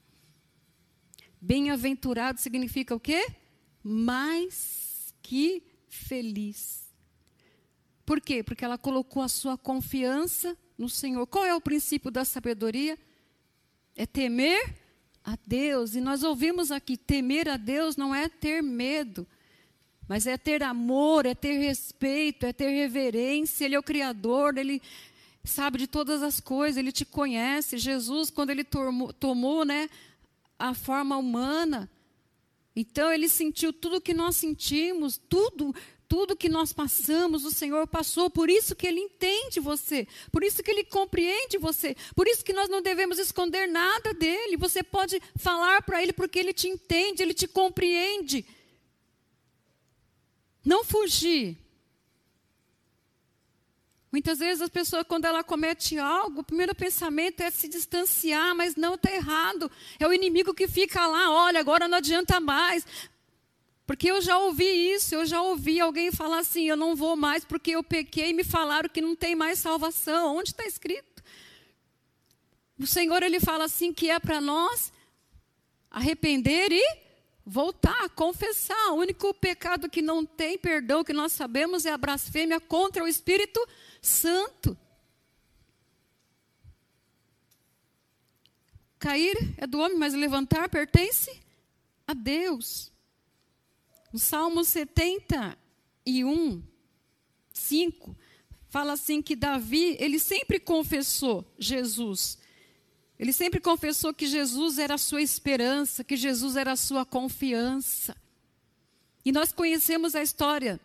Bem-aventurado 1.40 2.40
significa 2.40 2.94
o 2.94 3.00
quê? 3.00 3.26
Mais 3.82 5.14
que 5.22 5.62
feliz. 5.88 6.88
Por 8.06 8.20
quê? 8.20 8.42
Porque 8.42 8.64
ela 8.64 8.78
colocou 8.78 9.22
a 9.22 9.28
sua 9.28 9.58
confiança 9.58 10.56
no 10.78 10.88
Senhor. 10.88 11.26
Qual 11.26 11.44
é 11.44 11.54
o 11.54 11.60
princípio 11.60 12.10
da 12.10 12.24
sabedoria? 12.24 12.98
É 13.96 14.06
temer 14.06 14.81
a 15.24 15.36
Deus. 15.46 15.94
E 15.94 16.00
nós 16.00 16.22
ouvimos 16.22 16.70
aqui: 16.70 16.96
temer 16.96 17.48
a 17.48 17.56
Deus 17.56 17.96
não 17.96 18.14
é 18.14 18.28
ter 18.28 18.62
medo, 18.62 19.26
mas 20.08 20.26
é 20.26 20.36
ter 20.36 20.62
amor, 20.62 21.26
é 21.26 21.34
ter 21.34 21.58
respeito, 21.58 22.46
é 22.46 22.52
ter 22.52 22.70
reverência. 22.70 23.64
Ele 23.64 23.74
é 23.74 23.78
o 23.78 23.82
Criador, 23.82 24.56
ele 24.58 24.82
sabe 25.44 25.78
de 25.78 25.86
todas 25.86 26.22
as 26.22 26.40
coisas, 26.40 26.76
ele 26.76 26.92
te 26.92 27.04
conhece. 27.04 27.78
Jesus, 27.78 28.30
quando 28.30 28.50
ele 28.50 28.64
tomou, 28.64 29.12
tomou 29.12 29.64
né, 29.64 29.88
a 30.58 30.74
forma 30.74 31.16
humana, 31.16 31.90
então 32.74 33.12
ele 33.12 33.28
sentiu 33.28 33.72
tudo 33.72 34.00
que 34.00 34.14
nós 34.14 34.36
sentimos, 34.36 35.20
tudo, 35.28 35.74
tudo 36.12 36.36
que 36.36 36.50
nós 36.50 36.74
passamos, 36.74 37.42
o 37.42 37.50
Senhor 37.50 37.86
passou, 37.86 38.28
por 38.28 38.50
isso 38.50 38.76
que 38.76 38.86
Ele 38.86 39.00
entende 39.00 39.58
você, 39.58 40.06
por 40.30 40.44
isso 40.44 40.62
que 40.62 40.70
Ele 40.70 40.84
compreende 40.84 41.56
você, 41.56 41.96
por 42.14 42.28
isso 42.28 42.44
que 42.44 42.52
nós 42.52 42.68
não 42.68 42.82
devemos 42.82 43.18
esconder 43.18 43.66
nada 43.66 44.12
dele. 44.12 44.58
Você 44.58 44.82
pode 44.82 45.18
falar 45.36 45.80
para 45.80 46.02
Ele 46.02 46.12
porque 46.12 46.38
Ele 46.38 46.52
te 46.52 46.68
entende, 46.68 47.22
Ele 47.22 47.32
te 47.32 47.48
compreende. 47.48 48.44
Não 50.62 50.84
fugir. 50.84 51.56
Muitas 54.12 54.38
vezes 54.38 54.60
a 54.60 54.68
pessoa, 54.68 55.06
quando 55.06 55.24
ela 55.24 55.42
comete 55.42 55.98
algo, 55.98 56.42
o 56.42 56.44
primeiro 56.44 56.74
pensamento 56.74 57.40
é 57.40 57.50
se 57.50 57.66
distanciar, 57.68 58.54
mas 58.54 58.76
não 58.76 58.96
está 58.96 59.10
errado. 59.10 59.70
É 59.98 60.06
o 60.06 60.12
inimigo 60.12 60.52
que 60.52 60.68
fica 60.68 61.06
lá, 61.06 61.30
olha, 61.30 61.58
agora 61.58 61.88
não 61.88 61.96
adianta 61.96 62.38
mais. 62.38 62.84
Porque 63.86 64.10
eu 64.10 64.20
já 64.20 64.38
ouvi 64.38 64.64
isso, 64.64 65.14
eu 65.14 65.26
já 65.26 65.42
ouvi 65.42 65.80
alguém 65.80 66.12
falar 66.12 66.38
assim: 66.38 66.68
eu 66.68 66.76
não 66.76 66.94
vou 66.94 67.16
mais 67.16 67.44
porque 67.44 67.72
eu 67.72 67.82
pequei 67.82 68.30
e 68.30 68.32
me 68.32 68.44
falaram 68.44 68.88
que 68.88 69.00
não 69.00 69.16
tem 69.16 69.34
mais 69.34 69.58
salvação. 69.58 70.36
Onde 70.36 70.50
está 70.50 70.64
escrito? 70.64 71.22
O 72.78 72.86
Senhor 72.86 73.22
ele 73.22 73.40
fala 73.40 73.64
assim 73.64 73.92
que 73.92 74.10
é 74.10 74.18
para 74.18 74.40
nós 74.40 74.92
arrepender 75.90 76.72
e 76.72 77.02
voltar, 77.44 78.08
confessar. 78.10 78.92
O 78.92 78.96
único 78.96 79.34
pecado 79.34 79.90
que 79.90 80.00
não 80.00 80.24
tem 80.24 80.56
perdão 80.56 81.04
que 81.04 81.12
nós 81.12 81.32
sabemos 81.32 81.84
é 81.84 81.92
a 81.92 81.98
blasfêmia 81.98 82.60
contra 82.60 83.02
o 83.04 83.08
Espírito 83.08 83.60
Santo. 84.00 84.76
Cair 88.98 89.36
é 89.56 89.66
do 89.66 89.80
homem, 89.80 89.98
mas 89.98 90.14
levantar 90.14 90.68
pertence 90.68 91.42
a 92.06 92.14
Deus. 92.14 92.91
No 94.12 94.18
Salmo 94.18 94.62
71, 94.62 96.62
5, 97.52 98.16
fala 98.68 98.92
assim 98.92 99.22
que 99.22 99.34
Davi, 99.34 99.96
ele 99.98 100.18
sempre 100.18 100.60
confessou 100.60 101.50
Jesus. 101.58 102.38
Ele 103.18 103.32
sempre 103.32 103.60
confessou 103.60 104.12
que 104.12 104.26
Jesus 104.26 104.78
era 104.78 104.94
a 104.94 104.98
sua 104.98 105.22
esperança, 105.22 106.04
que 106.04 106.16
Jesus 106.16 106.56
era 106.56 106.72
a 106.72 106.76
sua 106.76 107.06
confiança. 107.06 108.14
E 109.24 109.32
nós 109.32 109.52
conhecemos 109.52 110.14
a 110.14 110.22
história 110.22 110.78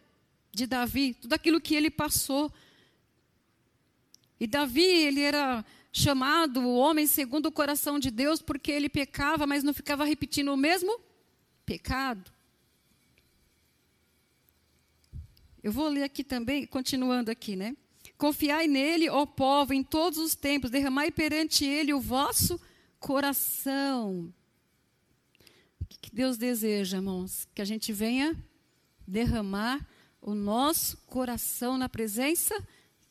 de 0.51 0.65
Davi, 0.65 1.15
tudo 1.15 1.33
aquilo 1.33 1.59
que 1.59 1.75
ele 1.75 1.89
passou. 1.89 2.51
E 4.39 4.47
Davi, 4.47 4.85
ele 4.85 5.21
era 5.21 5.65
chamado 5.91 6.61
o 6.61 6.75
homem 6.75 7.07
segundo 7.07 7.47
o 7.47 7.51
coração 7.51 7.97
de 7.97 8.11
Deus 8.11 8.41
porque 8.41 8.71
ele 8.71 8.87
pecava, 8.87 9.47
mas 9.47 9.63
não 9.63 9.73
ficava 9.73 10.05
repetindo 10.05 10.53
o 10.53 10.57
mesmo 10.57 10.99
pecado. 11.65 12.36
Eu 15.67 15.73
vou 15.73 15.89
ler 15.89 16.03
aqui 16.03 16.23
também, 16.23 16.65
continuando 16.65 17.29
aqui, 17.29 17.53
né? 17.57 17.75
Confiai 18.17 18.67
nele, 18.69 19.09
ó 19.09 19.25
povo, 19.25 19.73
em 19.73 19.83
todos 19.83 20.17
os 20.17 20.33
tempos, 20.33 20.71
derramai 20.71 21.11
perante 21.11 21.65
ele 21.65 21.93
o 21.93 21.99
vosso 21.99 22.57
coração. 23.01 24.33
O 25.81 25.85
que 25.85 26.09
Deus 26.09 26.37
deseja, 26.37 26.95
irmãos? 26.95 27.49
Que 27.53 27.61
a 27.61 27.65
gente 27.65 27.91
venha 27.91 28.33
derramar 29.05 29.85
o 30.21 30.33
nosso 30.33 30.95
coração 31.05 31.77
na 31.77 31.89
presença 31.89 32.55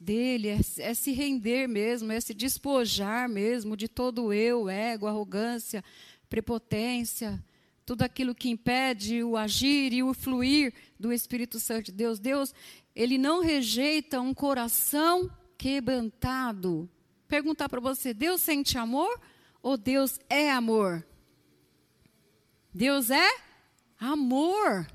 dele, 0.01 0.49
é, 0.49 0.59
é, 0.79 0.95
se 0.95 1.13
render 1.13 1.69
mesmo, 1.69 2.11
é 2.11 2.19
se 2.23 2.33
despojar 2.33 3.29
mesmo 3.29 3.77
de 3.77 3.87
todo 3.87 4.33
eu, 4.33 4.67
ego, 4.67 5.07
arrogância, 5.07 5.85
prepotência, 6.27 7.39
tudo 7.87 8.03
aquilo 8.03 8.35
que 8.35 8.51
impede 8.51 9.23
o 9.23 9.37
agir 9.37 9.93
e 9.93 10.03
o 10.03 10.13
fluir 10.13 10.75
do 10.99 11.13
Espírito 11.13 11.61
Santo 11.61 11.87
de 11.87 11.93
Deus. 11.93 12.19
Deus, 12.19 12.53
ele 12.95 13.17
não 13.17 13.41
rejeita 13.41 14.21
um 14.21 14.35
coração 14.35 15.31
quebrantado. 15.57 16.91
Perguntar 17.29 17.69
para 17.69 17.81
você, 17.81 18.13
Deus 18.13 18.41
sente 18.41 18.77
amor 18.77 19.21
ou 19.63 19.77
Deus 19.77 20.19
é 20.29 20.51
amor? 20.51 21.07
Deus 22.75 23.09
é 23.09 23.29
amor. 24.01 24.87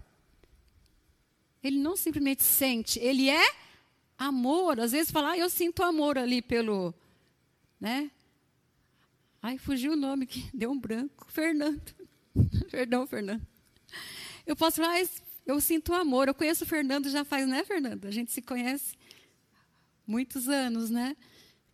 Ele 1.63 1.79
não 1.79 1.95
simplesmente 1.95 2.43
sente, 2.43 2.99
ele 2.99 3.29
é 3.29 3.55
amor. 4.17 4.81
Às 4.81 4.91
vezes 4.91 5.11
fala, 5.11 5.31
ah, 5.31 5.37
eu 5.37 5.49
sinto 5.49 5.81
amor 5.81 6.17
ali 6.17 6.41
pelo, 6.41 6.93
né? 7.79 8.11
Ai, 9.41 9.57
fugiu 9.57 9.93
o 9.93 9.95
nome 9.95 10.25
que 10.25 10.45
deu 10.53 10.71
um 10.71 10.79
branco. 10.79 11.31
Fernando. 11.31 12.00
Perdão, 12.71 13.05
Fernando. 13.05 13.45
Eu 14.47 14.55
posso 14.55 14.77
falar, 14.77 14.95
ah, 14.97 15.07
eu 15.45 15.59
sinto 15.59 15.93
amor. 15.93 16.29
Eu 16.29 16.33
conheço 16.33 16.63
o 16.63 16.67
Fernando 16.67 17.09
já 17.09 17.25
faz, 17.25 17.45
né, 17.45 17.65
Fernando? 17.65 18.05
A 18.05 18.11
gente 18.11 18.31
se 18.31 18.41
conhece 18.41 18.95
muitos 20.07 20.47
anos, 20.47 20.89
né? 20.89 21.17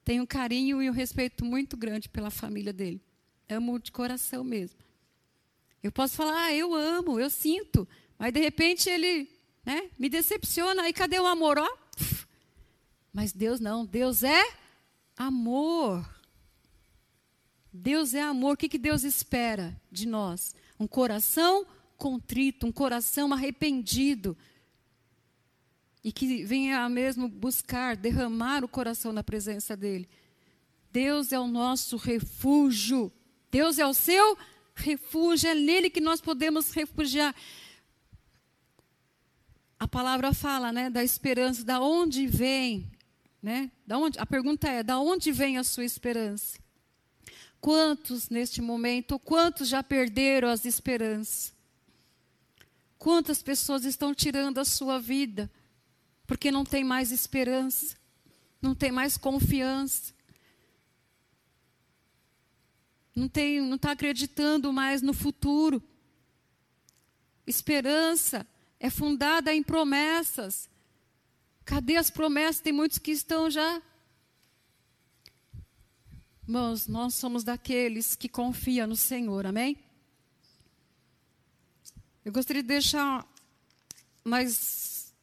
Tenho 0.04 0.24
um 0.24 0.26
carinho 0.26 0.82
e 0.82 0.90
um 0.90 0.94
respeito 0.94 1.46
muito 1.46 1.78
grande 1.78 2.10
pela 2.10 2.32
família 2.32 2.74
dele. 2.74 3.00
Amo 3.48 3.78
de 3.78 3.92
coração 3.92 4.44
mesmo. 4.44 4.80
Eu 5.84 5.92
posso 5.92 6.16
falar, 6.16 6.46
ah, 6.46 6.54
eu 6.54 6.74
amo, 6.74 7.20
eu 7.20 7.30
sinto. 7.30 7.88
Mas 8.18 8.34
de 8.34 8.40
repente 8.40 8.90
ele 8.90 9.30
né, 9.64 9.92
me 10.00 10.10
decepciona. 10.10 10.90
E 10.90 10.94
cadê 10.94 11.20
o 11.20 11.28
amor? 11.28 11.60
Ó, 11.60 11.78
mas 13.14 13.32
Deus 13.32 13.60
não, 13.60 13.86
Deus 13.86 14.24
é 14.24 14.44
amor. 15.16 16.04
Deus 17.72 18.16
é 18.16 18.22
amor. 18.22 18.56
O 18.56 18.58
que, 18.58 18.68
que 18.68 18.80
Deus 18.80 19.04
espera 19.04 19.80
de 19.92 20.08
nós? 20.08 20.56
Um 20.80 20.88
coração 20.88 21.66
contrito, 21.98 22.66
um 22.66 22.72
coração 22.72 23.34
arrependido. 23.34 24.38
E 26.04 26.12
que 26.12 26.46
venha 26.46 26.88
mesmo 26.88 27.28
buscar, 27.28 27.98
derramar 27.98 28.64
o 28.64 28.68
coração 28.68 29.12
na 29.12 29.24
presença 29.24 29.76
dEle. 29.76 30.08
Deus 30.92 31.32
é 31.32 31.40
o 31.40 31.48
nosso 31.48 31.98
refúgio. 31.98 33.12
Deus 33.52 33.78
é 33.78 33.86
o 33.86 33.94
seu 33.94 34.38
refúgio. 34.76 35.50
É 35.50 35.56
nele 35.56 35.90
que 35.90 36.00
nós 36.00 36.22
podemos 36.22 36.72
refugiar. 36.72 37.36
A 39.80 39.88
palavra 39.88 40.34
fala, 40.34 40.72
né, 40.72 40.90
da 40.90 41.04
esperança, 41.04 41.64
da 41.64 41.80
onde 41.80 42.26
vem, 42.26 42.90
né? 43.42 43.72
Da 43.86 43.98
onde? 43.98 44.18
A 44.18 44.26
pergunta 44.26 44.68
é, 44.68 44.82
da 44.82 45.00
onde 45.00 45.32
vem 45.32 45.58
a 45.58 45.64
sua 45.64 45.86
esperança? 45.86 46.58
Quantos 47.60 48.30
neste 48.30 48.62
momento, 48.62 49.20
quantos 49.20 49.68
já 49.68 49.84
perderam 49.84 50.50
as 50.50 50.66
esperanças? 50.66 51.54
Quantas 52.98 53.42
pessoas 53.42 53.86
estão 53.86 54.14
tirando 54.14 54.58
a 54.60 54.66
sua 54.66 55.00
vida 55.00 55.50
porque 56.26 56.52
não 56.52 56.66
tem 56.66 56.84
mais 56.84 57.12
esperança, 57.12 57.96
não 58.62 58.76
tem 58.76 58.92
mais 58.92 59.18
confiança, 59.18 60.14
não 63.16 63.28
tem, 63.28 63.62
não 63.62 63.78
está 63.78 63.92
acreditando 63.92 64.72
mais 64.72 65.02
no 65.02 65.14
futuro. 65.14 65.82
Esperança 67.48 68.46
é 68.80 68.90
fundada 68.90 69.54
em 69.54 69.64
promessas. 69.64 70.70
Cadê 71.66 71.96
as 71.96 72.10
promessas? 72.10 72.62
Tem 72.62 72.74
muitos 72.74 73.00
que 73.00 73.12
estão 73.12 73.50
já 73.50 73.82
Irmãos, 76.48 76.88
nós 76.88 77.14
somos 77.14 77.44
daqueles 77.44 78.16
que 78.16 78.30
confiam 78.30 78.88
no 78.88 78.96
Senhor, 78.96 79.46
amém? 79.46 79.78
Eu 82.24 82.32
gostaria 82.32 82.62
de 82.62 82.70
deixar 82.70 83.28
mais 84.24 85.14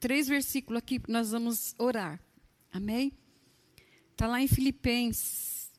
três 0.00 0.26
versículos 0.26 0.78
aqui 0.78 1.00
nós 1.06 1.30
vamos 1.30 1.72
orar, 1.78 2.20
amém? 2.72 3.12
Está 4.10 4.26
lá 4.26 4.42
em 4.42 4.48
Filipenses. 4.48 5.70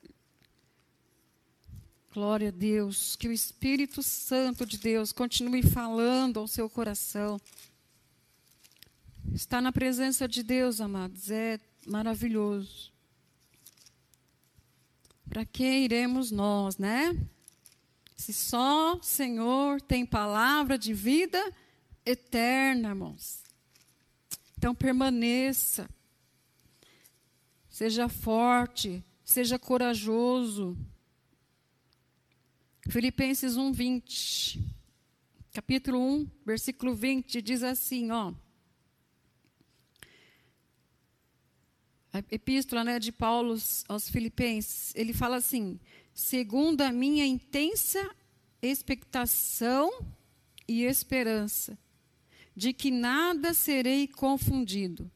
Glória 2.13 2.47
a 2.47 2.51
Deus, 2.51 3.17
que 3.17 3.27
o 3.27 3.33
Espírito 3.33 4.01
Santo 4.01 4.65
de 4.65 4.77
Deus 4.77 5.11
continue 5.11 5.63
falando 5.63 6.39
ao 6.39 6.47
seu 6.47 6.69
coração. 6.69 7.41
Estar 9.33 9.61
na 9.61 9.73
presença 9.73 10.29
de 10.29 10.41
Deus, 10.41 10.79
amados, 10.79 11.29
é 11.29 11.59
maravilhoso. 11.85 12.95
Para 15.29 15.45
que 15.45 15.63
iremos 15.63 16.31
nós, 16.31 16.77
né? 16.77 17.15
Se 18.15 18.33
só 18.33 18.99
Senhor 19.01 19.81
tem 19.81 20.05
palavra 20.05 20.77
de 20.77 20.93
vida 20.93 21.53
eterna, 22.05 22.89
irmãos. 22.89 23.43
Então 24.57 24.73
permaneça. 24.73 25.89
Seja 27.69 28.09
forte, 28.09 29.03
seja 29.23 29.59
corajoso. 29.59 30.75
Filipenses 32.89 33.55
1, 33.55 33.71
20. 33.71 34.77
Capítulo 35.53 35.99
1, 35.99 36.31
versículo 36.45 36.95
20 36.95 37.41
diz 37.41 37.61
assim, 37.61 38.09
ó. 38.11 38.33
A 42.13 42.19
epístola 42.31 42.83
né, 42.83 42.99
de 42.99 43.11
Paulo 43.11 43.57
aos 43.87 44.09
Filipenses, 44.09 44.93
ele 44.95 45.13
fala 45.13 45.37
assim: 45.37 45.79
segundo 46.13 46.81
a 46.81 46.91
minha 46.91 47.25
intensa 47.25 48.09
expectação 48.61 50.05
e 50.67 50.83
esperança, 50.83 51.77
de 52.55 52.73
que 52.73 52.91
nada 52.91 53.53
serei 53.53 54.07
confundido. 54.07 55.09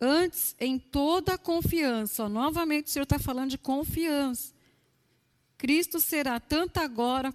Antes, 0.00 0.56
em 0.58 0.78
toda 0.78 1.34
a 1.34 1.38
confiança, 1.38 2.24
ó, 2.24 2.28
novamente 2.28 2.86
o 2.86 2.90
Senhor 2.90 3.02
está 3.02 3.18
falando 3.18 3.50
de 3.50 3.58
confiança. 3.58 4.54
Cristo 5.58 6.00
será 6.00 6.40
tanto 6.40 6.78
agora 6.78 7.34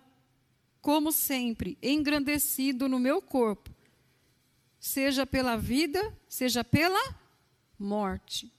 como 0.81 1.11
sempre 1.11 1.77
engrandecido 1.81 2.87
no 2.89 2.97
meu 2.97 3.21
corpo, 3.21 3.69
seja 4.79 5.25
pela 5.25 5.57
vida, 5.57 6.15
seja 6.27 6.63
pela 6.63 7.15
morte. 7.77 8.54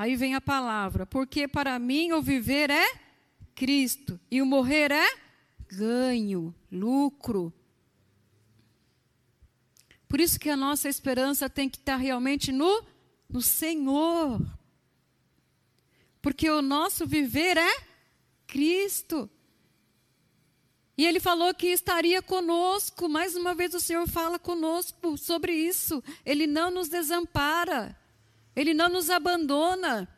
Aí 0.00 0.16
vem 0.16 0.34
a 0.34 0.40
palavra, 0.40 1.04
porque 1.04 1.46
para 1.46 1.78
mim 1.78 2.12
o 2.12 2.22
viver 2.22 2.70
é 2.70 2.90
Cristo 3.54 4.18
e 4.30 4.40
o 4.40 4.46
morrer 4.46 4.90
é 4.90 5.06
ganho, 5.68 6.54
lucro. 6.72 7.52
Por 10.08 10.18
isso 10.18 10.40
que 10.40 10.48
a 10.48 10.56
nossa 10.56 10.88
esperança 10.88 11.50
tem 11.50 11.68
que 11.68 11.76
estar 11.76 11.96
realmente 11.96 12.50
no, 12.50 12.82
no 13.28 13.42
Senhor. 13.42 14.40
Porque 16.22 16.48
o 16.48 16.62
nosso 16.62 17.06
viver 17.06 17.58
é 17.58 17.82
Cristo. 18.46 19.28
E 20.96 21.04
ele 21.04 21.20
falou 21.20 21.52
que 21.52 21.66
estaria 21.66 22.22
conosco. 22.22 23.06
Mais 23.06 23.36
uma 23.36 23.54
vez 23.54 23.74
o 23.74 23.80
Senhor 23.80 24.08
fala 24.08 24.38
conosco 24.38 25.18
sobre 25.18 25.52
isso. 25.52 26.02
Ele 26.24 26.46
não 26.46 26.70
nos 26.70 26.88
desampara. 26.88 27.99
Ele 28.54 28.74
não 28.74 28.88
nos 28.88 29.10
abandona. 29.10 30.08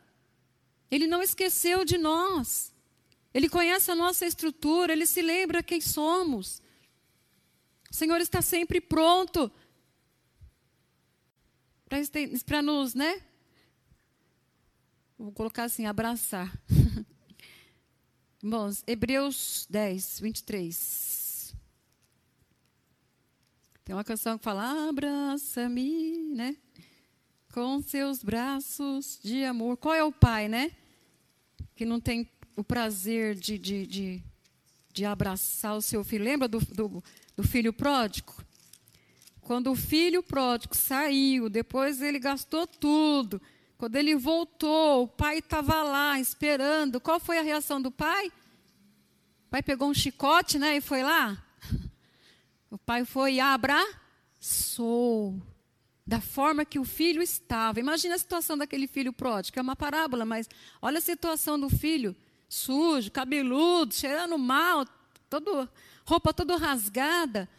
Ele 0.89 1.07
não 1.07 1.21
esqueceu 1.21 1.83
de 1.85 1.97
nós. 1.97 2.73
Ele 3.33 3.49
conhece 3.49 3.89
a 3.89 3.95
nossa 3.95 4.25
estrutura, 4.25 4.93
ele 4.93 5.05
se 5.05 5.21
lembra 5.21 5.63
quem 5.63 5.81
somos. 5.81 6.61
O 7.91 7.95
Senhor 7.95 8.21
está 8.21 8.41
sempre 8.41 8.79
pronto 8.79 9.51
para 12.45 12.61
nos, 12.61 12.93
né? 12.93 13.21
Vou 15.17 15.31
colocar 15.31 15.63
assim, 15.63 15.85
abraçar. 15.85 16.51
Irmãos, 18.41 18.83
Hebreus 18.85 19.67
10, 19.69 20.19
23. 20.19 21.55
Tem 23.83 23.95
uma 23.95 24.03
canção 24.03 24.37
que 24.37 24.43
fala: 24.43 24.89
Abraça-me, 24.89 26.17
né? 26.33 26.57
Com 27.53 27.81
seus 27.81 28.21
braços 28.21 29.17
de 29.23 29.45
amor. 29.45 29.77
Qual 29.77 29.93
é 29.93 30.03
o 30.03 30.11
pai, 30.11 30.49
né? 30.49 30.71
Que 31.75 31.85
não 31.85 32.01
tem 32.01 32.29
o 32.55 32.63
prazer 32.63 33.35
de, 33.35 33.57
de, 33.57 33.87
de, 33.87 34.23
de 34.91 35.05
abraçar 35.05 35.77
o 35.77 35.81
seu 35.81 36.03
filho. 36.03 36.25
Lembra 36.25 36.49
do, 36.49 36.59
do, 36.59 37.01
do 37.37 37.43
filho 37.43 37.71
pródigo? 37.71 38.33
Quando 39.39 39.71
o 39.71 39.75
filho 39.75 40.21
pródigo 40.21 40.75
saiu, 40.75 41.47
depois 41.47 42.01
ele 42.01 42.19
gastou 42.19 42.67
tudo 42.67 43.41
quando 43.83 43.97
ele 43.97 44.15
voltou, 44.15 45.03
o 45.03 45.07
pai 45.09 45.39
estava 45.39 45.83
lá 45.83 46.17
esperando. 46.17 47.01
Qual 47.01 47.19
foi 47.19 47.37
a 47.37 47.41
reação 47.41 47.81
do 47.81 47.91
pai? 47.91 48.27
O 48.27 49.49
pai 49.49 49.61
pegou 49.61 49.89
um 49.89 49.93
chicote, 49.93 50.57
né, 50.57 50.77
e 50.77 50.81
foi 50.81 51.03
lá. 51.03 51.37
O 52.71 52.77
pai 52.77 53.03
foi 53.03 53.33
e 53.33 53.39
abraçou 53.41 53.93
da 56.05 56.19
forma 56.19 56.65
que 56.65 56.79
o 56.79 56.83
filho 56.83 57.21
estava. 57.21 57.79
Imagina 57.79 58.15
a 58.15 58.19
situação 58.19 58.57
daquele 58.57 58.87
filho 58.87 59.13
pródigo, 59.13 59.57
é 59.57 59.61
uma 59.61 59.75
parábola, 59.75 60.25
mas 60.25 60.49
olha 60.81 60.97
a 60.97 61.01
situação 61.01 61.59
do 61.59 61.69
filho, 61.69 62.15
sujo, 62.49 63.11
cabeludo, 63.11 63.93
cheirando 63.93 64.37
mal, 64.37 64.85
todo, 65.29 65.67
roupa 66.05 66.33
toda 66.33 66.57
rasgada. 66.57 67.49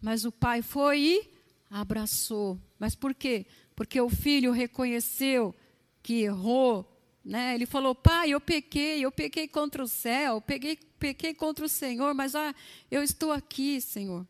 Mas 0.00 0.24
o 0.24 0.32
pai 0.32 0.60
foi 0.62 1.00
e 1.00 1.30
abraçou. 1.70 2.60
Mas 2.78 2.94
por 2.94 3.14
quê? 3.14 3.46
Porque 3.74 4.00
o 4.00 4.08
filho 4.08 4.52
reconheceu 4.52 5.54
que 6.02 6.22
errou, 6.22 6.86
né? 7.24 7.54
Ele 7.54 7.66
falou: 7.66 7.94
Pai, 7.94 8.30
eu 8.30 8.40
pequei, 8.40 9.04
eu 9.04 9.10
pequei 9.10 9.48
contra 9.48 9.82
o 9.82 9.88
céu, 9.88 10.40
peguei, 10.40 10.78
pequei 10.98 11.34
contra 11.34 11.64
o 11.64 11.68
Senhor, 11.68 12.14
mas 12.14 12.34
ah, 12.34 12.54
eu 12.90 13.02
estou 13.02 13.32
aqui, 13.32 13.80
Senhor. 13.80 14.26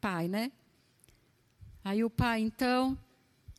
Pai, 0.00 0.28
né? 0.28 0.52
Aí 1.84 2.02
o 2.02 2.08
pai, 2.08 2.40
então, 2.40 2.98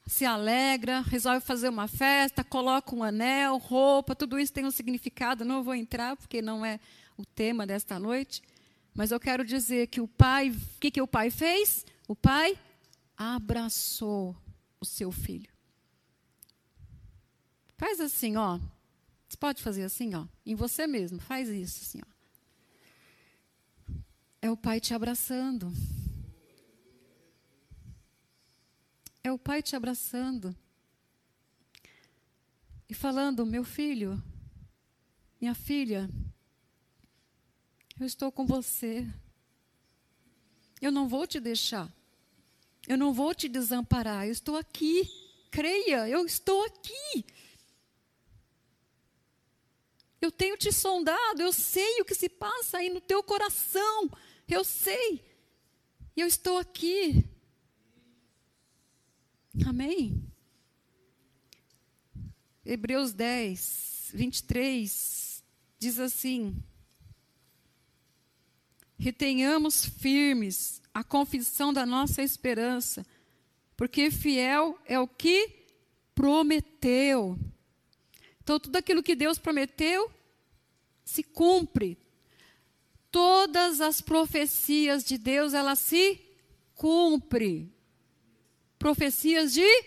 se 0.08 0.26
alegra, 0.26 1.02
resolve 1.02 1.46
fazer 1.46 1.70
uma 1.70 1.88
festa, 1.88 2.44
coloca 2.44 2.96
um 2.96 3.04
anel, 3.04 3.58
roupa, 3.58 4.16
tudo 4.16 4.40
isso 4.40 4.52
tem 4.52 4.66
um 4.66 4.72
significado. 4.72 5.46
Não 5.46 5.64
vou 5.64 5.76
entrar, 5.76 6.16
porque 6.16 6.42
não 6.42 6.66
é 6.66 6.80
o 7.16 7.24
tema 7.24 7.68
desta 7.68 8.00
noite. 8.00 8.42
Mas 8.96 9.12
eu 9.12 9.20
quero 9.20 9.46
dizer 9.46 9.88
que 9.88 10.02
o 10.02 10.08
pai, 10.08 10.50
o 10.50 10.80
que, 10.80 10.90
que 10.90 11.02
o 11.02 11.08
pai 11.08 11.30
fez? 11.30 11.86
O 12.08 12.16
pai 12.16 12.58
abraçou 13.16 14.36
o 14.80 14.86
seu 14.86 15.12
filho. 15.12 15.50
Faz 17.78 18.00
assim, 18.00 18.38
ó. 18.38 18.60
Você 19.28 19.38
pode 19.38 19.62
fazer 19.62 19.84
assim, 19.84 20.16
ó. 20.16 20.26
Em 20.46 20.56
você 20.56 20.88
mesmo. 20.88 21.20
Faz 21.20 21.50
isso, 21.50 21.82
assim, 21.84 22.02
ó. 22.02 22.16
É 24.42 24.50
o 24.50 24.58
pai 24.58 24.80
te 24.80 24.94
abraçando. 24.94 25.72
É 29.26 29.32
o 29.32 29.40
pai 29.40 29.64
te 29.64 29.76
abraçando. 29.76 30.56
E 32.88 32.94
falando, 32.94 33.44
meu 33.44 33.64
filho, 33.64 34.24
minha 35.42 35.56
filha, 35.56 36.08
eu 38.00 38.06
estou 38.06 38.32
com 38.32 38.46
você. 38.46 39.04
Eu 40.80 40.92
não 40.92 41.08
vou 41.08 41.26
te 41.26 41.40
deixar. 41.40 41.92
Eu 42.88 43.00
não 43.00 43.12
vou 43.12 43.34
te 43.34 43.50
desamparar. 43.50 44.28
Eu 44.28 44.32
estou 44.32 44.58
aqui. 44.58 45.10
Creia, 45.50 46.08
eu 46.08 46.24
estou 46.24 46.64
aqui. 46.64 47.26
Eu 50.22 50.32
tenho 50.32 50.56
te 50.56 50.72
sondado, 50.72 51.42
eu 51.42 51.52
sei 51.52 52.00
o 52.00 52.06
que 52.06 52.14
se 52.14 52.30
passa 52.30 52.78
aí 52.78 52.92
no 52.92 53.02
teu 53.02 53.24
coração. 53.24 54.08
Eu 54.48 54.64
sei. 54.64 55.26
Eu 56.16 56.28
estou 56.28 56.60
aqui. 56.60 57.28
Amém? 59.64 60.24
Hebreus 62.66 63.14
10, 63.14 64.12
23 64.14 65.44
diz 65.78 66.00
assim: 66.00 66.56
Retenhamos 68.98 69.86
firmes 69.86 70.82
a 70.94 71.04
confissão 71.04 71.72
da 71.72 71.86
nossa 71.86 72.24
esperança, 72.24 73.06
porque 73.78 74.10
fiel 74.10 74.80
é 74.86 75.00
o 75.00 75.08
que 75.08 75.66
prometeu. 76.16 77.38
Então, 78.42 78.60
tudo 78.60 78.78
aquilo 78.78 79.04
que 79.04 79.16
Deus 79.16 79.38
prometeu 79.38 80.12
se 81.04 81.22
cumpre. 81.22 81.98
Todas 83.12 83.82
as 83.82 84.02
profecias 84.02 85.04
de 85.04 85.18
Deus, 85.18 85.54
elas 85.54 85.80
se 85.80 86.20
cumprem. 86.74 87.75
Profecias 88.78 89.54
de 89.54 89.86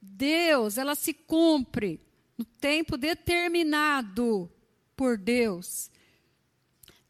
Deus, 0.00 0.78
elas 0.78 0.98
se 0.98 1.14
cumprem 1.14 2.00
no 2.36 2.44
tempo 2.44 2.96
determinado 2.96 4.50
por 4.96 5.16
Deus. 5.16 5.90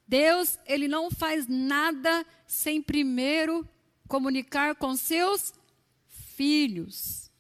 Deus, 0.07 0.59
ele 0.67 0.89
não 0.89 1.11
faz 1.11 1.47
nada 1.47 2.27
sem 2.47 2.83
primeiro 2.83 3.67
comunicar 4.07 4.75
com 4.75 4.95
seus 4.95 5.55
filhos. 6.07 7.31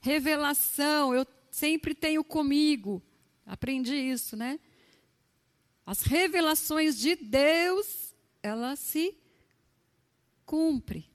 Revelação, 0.00 1.14
eu 1.14 1.26
sempre 1.50 1.94
tenho 1.94 2.24
comigo. 2.24 3.02
Aprendi 3.44 3.94
isso, 3.94 4.36
né? 4.36 4.58
As 5.84 6.02
revelações 6.02 6.98
de 6.98 7.16
Deus, 7.16 8.14
elas 8.42 8.78
se 8.78 9.14
cumprem. 10.44 11.08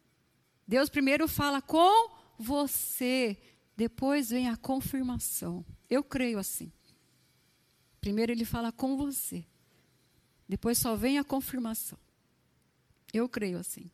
Deus 0.71 0.87
primeiro 0.87 1.27
fala 1.27 1.61
com 1.61 2.09
você, 2.39 3.37
depois 3.75 4.29
vem 4.29 4.47
a 4.47 4.55
confirmação. 4.55 5.65
Eu 5.89 6.01
creio 6.01 6.39
assim. 6.39 6.71
Primeiro 7.99 8.31
ele 8.31 8.45
fala 8.45 8.71
com 8.71 8.95
você, 8.95 9.45
depois 10.47 10.77
só 10.77 10.95
vem 10.95 11.19
a 11.19 11.25
confirmação. 11.25 11.99
Eu 13.11 13.27
creio 13.27 13.57
assim. 13.57 13.91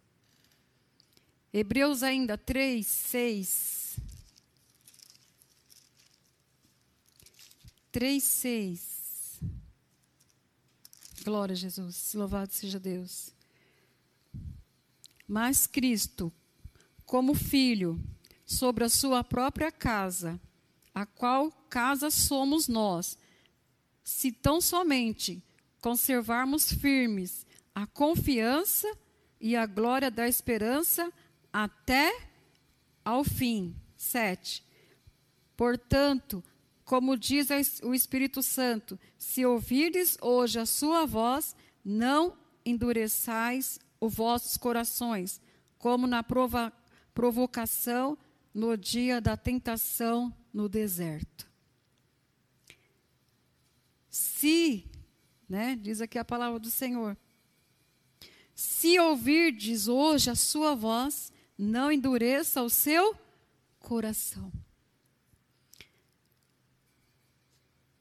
Hebreus 1.51 2.03
ainda 2.03 2.37
3, 2.37 2.85
6. 2.85 3.99
3, 7.91 8.23
6. 8.23 9.41
Glória 11.23 11.53
a 11.53 11.55
Jesus, 11.55 12.13
louvado 12.13 12.53
seja 12.53 12.79
Deus. 12.79 13.33
Mas 15.27 15.65
Cristo, 15.65 16.31
como 17.07 17.33
filho, 17.33 17.99
sobre 18.45 18.83
a 18.83 18.89
sua 18.89 19.23
própria 19.23 19.71
casa, 19.71 20.39
a 20.93 21.05
qual 21.05 21.51
casa 21.69 22.11
somos 22.11 22.67
nós, 22.67 23.17
se 24.03 24.31
tão 24.31 24.61
somente 24.61 25.41
conservarmos 25.81 26.71
firmes 26.71 27.47
a 27.73 27.87
confiança 27.87 28.91
e 29.39 29.55
a 29.55 29.65
glória 29.65 30.11
da 30.11 30.27
esperança 30.27 31.11
até 31.51 32.11
ao 33.05 33.23
fim. 33.23 33.75
7. 33.95 34.63
Portanto, 35.55 36.43
como 36.83 37.17
diz 37.17 37.47
o 37.83 37.93
Espírito 37.93 38.43
Santo: 38.43 38.99
se 39.17 39.45
ouvirdes 39.45 40.17
hoje 40.21 40.59
a 40.59 40.65
sua 40.65 41.05
voz, 41.05 41.55
não 41.83 42.37
endureçais 42.65 43.79
os 43.99 44.13
vossos 44.13 44.57
corações, 44.57 45.41
como 45.77 46.07
na 46.07 46.23
prova, 46.23 46.73
provocação 47.17 48.15
no 48.53 48.77
dia 48.77 49.19
da 49.19 49.35
tentação 49.35 50.31
no 50.53 50.69
deserto. 50.69 51.49
Se, 54.07 54.85
né, 55.49 55.75
diz 55.81 55.99
aqui 55.99 56.19
a 56.19 56.23
palavra 56.23 56.59
do 56.59 56.69
Senhor, 56.69 57.17
se 58.53 58.99
ouvirdes 58.99 59.87
hoje 59.87 60.29
a 60.29 60.35
sua 60.35 60.75
voz, 60.75 61.33
não 61.57 61.91
endureça 61.91 62.61
o 62.61 62.69
seu 62.69 63.15
coração. 63.79 64.53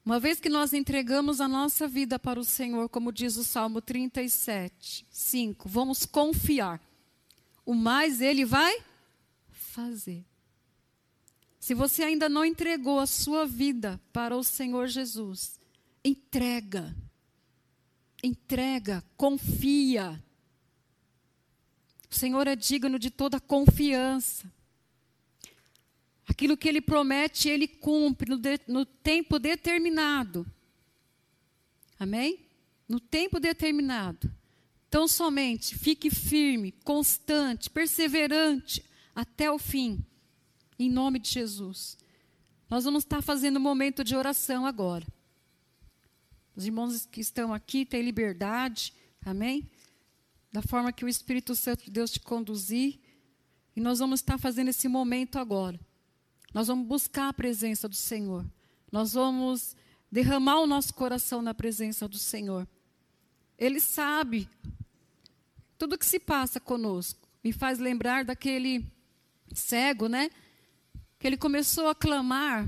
Uma 0.05 0.20
vez 0.20 0.38
que 0.38 0.50
nós 0.50 0.74
entregamos 0.74 1.40
a 1.40 1.48
nossa 1.48 1.88
vida 1.88 2.18
para 2.18 2.38
o 2.38 2.44
Senhor, 2.44 2.87
como 2.90 3.11
diz 3.11 3.38
o 3.38 3.44
Salmo 3.44 3.81
37, 3.81 5.07
5, 5.09 5.66
vamos 5.70 6.05
confiar. 6.05 6.79
O 7.64 7.72
mais 7.72 8.20
Ele 8.20 8.44
vai 8.44 8.85
fazer. 9.77 10.25
Se 11.61 11.75
você 11.75 12.03
ainda 12.03 12.29
não 12.29 12.45
entregou 12.45 12.99
a 12.99 13.07
sua 13.07 13.47
vida 13.47 14.01
para 14.12 14.37
o 14.37 14.43
Senhor 14.43 14.87
Jesus, 14.87 15.61
entrega. 16.05 16.97
Entrega, 18.23 19.05
confia. 19.17 20.23
O 22.11 22.15
Senhor 22.15 22.47
é 22.47 22.57
digno 22.57 22.99
de 22.99 23.11
toda 23.11 23.39
confiança. 23.39 24.51
Aquilo 26.27 26.57
que 26.57 26.69
ele 26.69 26.81
promete, 26.81 27.49
ele 27.49 27.69
cumpre 27.69 28.31
no, 28.31 28.39
de, 28.39 28.59
no 28.67 28.85
tempo 28.87 29.39
determinado. 29.39 30.47
Amém? 31.99 32.47
no 32.89 33.01
tempo 33.01 33.41
determinado. 33.41 34.33
Então, 34.89 35.09
somente 35.09 35.77
fique 35.77 36.11
firme, 36.11 36.73
constante, 36.85 37.69
perseverante 37.69 38.85
até 39.16 39.50
o 39.50 39.59
fim, 39.59 40.05
em 40.79 40.90
nome 40.90 41.18
de 41.18 41.31
Jesus. 41.31 41.96
Nós 42.68 42.85
vamos 42.85 43.02
estar 43.02 43.22
fazendo 43.22 43.57
um 43.57 43.62
momento 43.62 44.05
de 44.05 44.14
oração 44.14 44.66
agora. 44.66 45.07
Os 46.55 46.66
irmãos 46.66 47.07
que 47.07 47.22
estão 47.22 47.55
aqui 47.55 47.87
têm 47.87 48.02
liberdade, 48.02 48.92
amém? 49.24 49.70
Da 50.52 50.61
forma 50.61 50.92
que 50.92 51.05
o 51.05 51.09
Espírito 51.09 51.55
Santo 51.55 51.85
de 51.85 51.90
Deus 51.90 52.11
te 52.11 52.20
conduzir. 52.20 53.00
E 53.74 53.81
nós 53.81 54.00
vamos 54.00 54.20
estar 54.20 54.37
fazendo 54.37 54.68
esse 54.68 54.87
momento 54.87 55.38
agora. 55.38 55.81
Nós 56.52 56.66
vamos 56.66 56.87
buscar 56.87 57.29
a 57.29 57.33
presença 57.33 57.88
do 57.88 57.96
Senhor. 57.96 58.44
Nós 58.92 59.14
vamos 59.14 59.74
derramar 60.12 60.61
o 60.61 60.66
nosso 60.66 60.92
coração 60.92 61.40
na 61.40 61.55
presença 61.55 62.07
do 62.07 62.18
Senhor. 62.18 62.68
Ele 63.59 63.81
sabe 63.81 64.48
tudo 65.79 65.98
que 65.98 66.07
se 66.07 66.20
passa 66.20 66.61
conosco. 66.61 67.26
Me 67.42 67.52
faz 67.52 67.79
lembrar 67.79 68.24
daquele 68.24 68.85
cego, 69.54 70.09
né? 70.09 70.30
Que 71.18 71.26
ele 71.26 71.37
começou 71.37 71.88
a 71.88 71.94
clamar: 71.94 72.66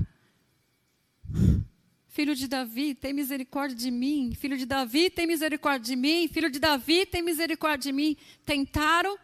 Filho 2.07 2.35
de 2.35 2.47
Davi, 2.47 2.95
tem 2.95 3.13
misericórdia 3.13 3.77
de 3.77 3.91
mim. 3.91 4.33
Filho 4.35 4.57
de 4.57 4.65
Davi, 4.65 5.09
tem 5.09 5.27
misericórdia 5.27 5.95
de 5.95 5.95
mim. 5.95 6.27
Filho 6.27 6.49
de 6.49 6.59
Davi, 6.59 7.05
tem 7.05 7.21
misericórdia 7.21 7.91
de 7.91 7.95
mim. 7.95 8.17
Tentaram 8.45 9.17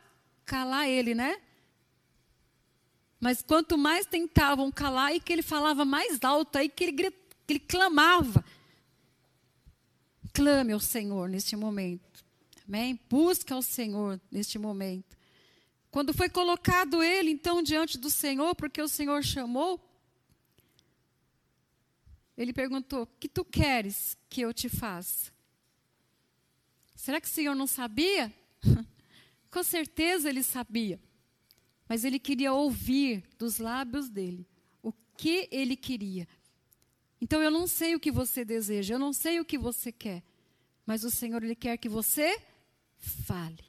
calar 0.46 0.88
ele, 0.88 1.16
né? 1.16 1.42
Mas 3.20 3.42
quanto 3.42 3.78
mais 3.78 4.06
tentavam 4.06 4.72
calar, 4.72 5.16
e 5.16 5.20
que 5.20 5.34
ele 5.34 5.42
falava 5.42 5.84
mais 5.84 6.24
alto, 6.24 6.58
aí 6.58 6.70
que 6.70 6.84
ele, 6.84 7.12
que 7.12 7.14
ele 7.50 7.60
clamava. 7.60 8.46
Clame 10.32 10.74
ao 10.74 10.80
Senhor 10.80 11.28
neste 11.28 11.56
momento. 11.56 12.24
Amém? 12.68 13.00
Busca 13.10 13.56
ao 13.56 13.62
Senhor 13.62 14.22
neste 14.32 14.60
momento. 14.60 15.18
Quando 15.96 16.14
foi 16.14 16.28
colocado 16.28 17.02
ele, 17.02 17.32
então, 17.32 17.64
diante 17.64 17.98
do 17.98 18.10
Senhor, 18.10 18.54
porque 18.54 18.82
o 18.82 18.88
Senhor 18.90 19.24
chamou, 19.24 19.80
ele 22.36 22.52
perguntou: 22.52 23.08
Que 23.18 23.30
tu 23.30 23.46
queres 23.46 24.18
que 24.28 24.42
eu 24.42 24.54
te 24.54 24.68
faça? 24.68 25.32
Será 26.98 27.22
que 27.22 27.28
o 27.28 27.32
Senhor 27.32 27.56
não 27.56 27.66
sabia? 27.66 28.30
Com 29.50 29.64
certeza 29.64 30.28
ele 30.28 30.44
sabia. 30.44 31.00
Mas 31.88 32.04
ele 32.04 32.20
queria 32.20 32.52
ouvir 32.52 33.24
dos 33.38 33.58
lábios 33.58 34.10
dele 34.10 34.46
o 34.84 34.92
que 35.16 35.48
ele 35.50 35.78
queria. 35.78 36.28
Então 37.22 37.42
eu 37.42 37.50
não 37.50 37.66
sei 37.66 37.96
o 37.96 38.02
que 38.02 38.12
você 38.12 38.44
deseja, 38.44 38.96
eu 38.96 39.00
não 39.00 39.14
sei 39.14 39.40
o 39.40 39.46
que 39.46 39.58
você 39.58 39.94
quer, 39.94 40.22
mas 40.86 41.06
o 41.06 41.10
Senhor 41.10 41.42
ele 41.42 41.56
quer 41.56 41.78
que 41.78 41.88
você 41.88 42.38
fale. 42.98 43.64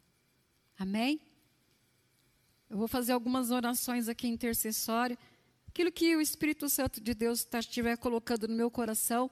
Amém? 0.77 1.26
Eu 2.69 2.77
vou 2.77 2.89
fazer 2.89 3.13
algumas 3.13 3.51
orações 3.51 4.09
aqui 4.09 4.27
intercessórias, 4.27 5.19
aquilo 5.69 5.93
que 5.93 6.17
o 6.17 6.21
Espírito 6.21 6.69
Santo 6.69 7.01
de 7.01 7.15
Deus 7.15 7.45
tá, 7.45 7.61
estiver 7.61 7.97
colocando 7.97 8.49
no 8.49 8.55
meu 8.55 8.71
coração. 8.71 9.31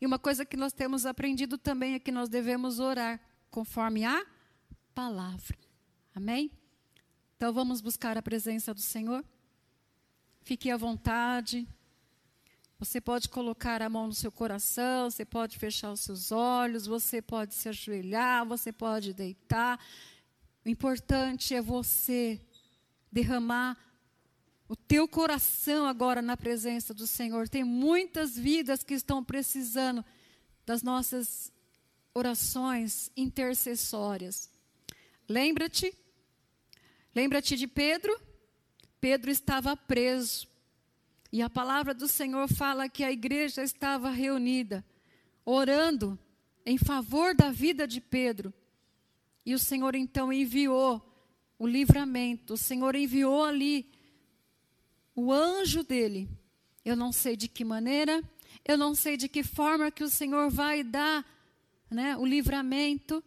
E 0.00 0.06
uma 0.06 0.18
coisa 0.18 0.44
que 0.44 0.56
nós 0.56 0.72
temos 0.72 1.06
aprendido 1.06 1.56
também 1.56 1.94
é 1.94 1.98
que 1.98 2.12
nós 2.12 2.28
devemos 2.28 2.78
orar 2.78 3.20
conforme 3.50 4.04
a 4.04 4.26
palavra. 4.94 5.56
Amém? 6.14 6.50
Então 7.36 7.52
vamos 7.52 7.80
buscar 7.80 8.16
a 8.18 8.22
presença 8.22 8.74
do 8.74 8.80
Senhor. 8.80 9.24
Fique 10.42 10.70
à 10.70 10.76
vontade. 10.76 11.66
Você 12.78 13.00
pode 13.00 13.28
colocar 13.28 13.80
a 13.80 13.88
mão 13.88 14.08
no 14.08 14.12
seu 14.12 14.30
coração, 14.30 15.10
você 15.10 15.24
pode 15.24 15.58
fechar 15.58 15.92
os 15.92 16.00
seus 16.00 16.30
olhos, 16.30 16.86
você 16.86 17.22
pode 17.22 17.54
se 17.54 17.68
ajoelhar, 17.68 18.44
você 18.44 18.70
pode 18.70 19.14
deitar. 19.14 19.80
O 20.64 20.68
importante 20.68 21.54
é 21.54 21.60
você 21.60 22.40
derramar 23.10 23.76
o 24.68 24.74
teu 24.74 25.06
coração 25.06 25.86
agora 25.86 26.22
na 26.22 26.36
presença 26.36 26.94
do 26.94 27.06
Senhor. 27.06 27.48
Tem 27.48 27.62
muitas 27.62 28.36
vidas 28.36 28.82
que 28.82 28.94
estão 28.94 29.22
precisando 29.22 30.04
das 30.64 30.82
nossas 30.82 31.52
orações 32.14 33.10
intercessórias. 33.16 34.48
Lembra-te 35.28 35.96
Lembra-te 37.14 37.56
de 37.56 37.68
Pedro? 37.68 38.20
Pedro 39.00 39.30
estava 39.30 39.76
preso. 39.76 40.48
E 41.30 41.40
a 41.40 41.48
palavra 41.48 41.94
do 41.94 42.08
Senhor 42.08 42.48
fala 42.48 42.88
que 42.88 43.04
a 43.04 43.12
igreja 43.12 43.62
estava 43.62 44.10
reunida, 44.10 44.84
orando 45.44 46.18
em 46.66 46.76
favor 46.76 47.34
da 47.34 47.50
vida 47.50 47.86
de 47.86 48.00
Pedro. 48.00 48.52
E 49.44 49.54
o 49.54 49.58
Senhor 49.58 49.94
então 49.94 50.32
enviou 50.32 51.02
o 51.58 51.66
livramento, 51.66 52.54
o 52.54 52.58
Senhor 52.58 52.94
enviou 52.94 53.44
ali 53.44 53.86
o 55.14 55.32
anjo 55.32 55.82
dele. 55.82 56.28
Eu 56.84 56.96
não 56.96 57.12
sei 57.12 57.36
de 57.36 57.48
que 57.48 57.64
maneira, 57.64 58.22
eu 58.64 58.76
não 58.76 58.94
sei 58.94 59.16
de 59.16 59.28
que 59.28 59.42
forma 59.42 59.90
que 59.90 60.04
o 60.04 60.08
Senhor 60.08 60.50
vai 60.50 60.82
dar 60.82 61.24
né, 61.90 62.16
o 62.16 62.26
livramento, 62.26 63.22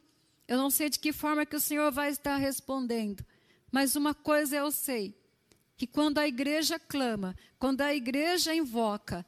eu 0.47 0.57
não 0.57 0.69
sei 0.69 0.89
de 0.89 0.99
que 0.99 1.11
forma 1.11 1.45
que 1.45 1.55
o 1.55 1.59
Senhor 1.59 1.91
vai 1.91 2.09
estar 2.09 2.37
respondendo. 2.37 3.25
Mas 3.71 3.95
uma 3.95 4.13
coisa 4.13 4.55
eu 4.55 4.71
sei: 4.71 5.15
que 5.75 5.85
quando 5.85 6.17
a 6.17 6.27
igreja 6.27 6.79
clama, 6.79 7.35
quando 7.59 7.81
a 7.81 7.93
igreja 7.93 8.53
invoca, 8.53 9.25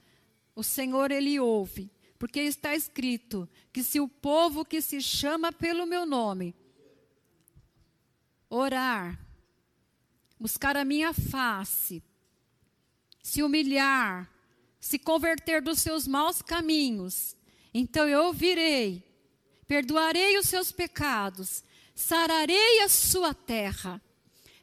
o 0.56 0.64
Senhor 0.64 1.12
ele 1.12 1.40
ouve. 1.40 1.92
Porque 2.18 2.42
está 2.42 2.76
escrito 2.76 3.48
que 3.72 3.82
se 3.82 4.00
o 4.00 4.08
povo 4.08 4.66
que 4.66 4.82
se 4.82 5.02
chama 5.02 5.54
pelo 5.54 5.86
meu 5.86 6.06
nome 6.06 6.54
orar, 8.50 9.20
buscar 10.40 10.76
a 10.76 10.86
minha 10.86 11.14
face, 11.14 12.04
se 13.22 13.44
humilhar, 13.44 14.30
se 14.80 14.98
converter 14.98 15.62
dos 15.62 15.80
seus 15.80 16.08
maus 16.08 16.42
caminhos, 16.42 17.36
então 17.74 18.08
eu 18.08 18.26
ouvirei, 18.26 19.04
perdoarei 19.68 20.38
os 20.38 20.48
seus 20.48 20.72
pecados, 20.72 21.64
sararei 21.94 22.82
a 22.82 22.90
sua 22.90 23.34
terra. 23.34 24.02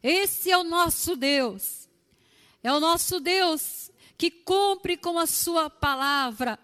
Esse 0.03 0.51
é 0.51 0.57
o 0.57 0.65
nosso 0.65 1.17
Deus. 1.17 1.89
É 2.63 2.73
o 2.73 2.81
nosso 2.81 3.21
Deus 3.21 3.91
que 4.17 4.31
cumpre 4.31 4.97
com 4.97 5.19
a 5.19 5.27
sua 5.27 5.69
palavra. 5.69 6.59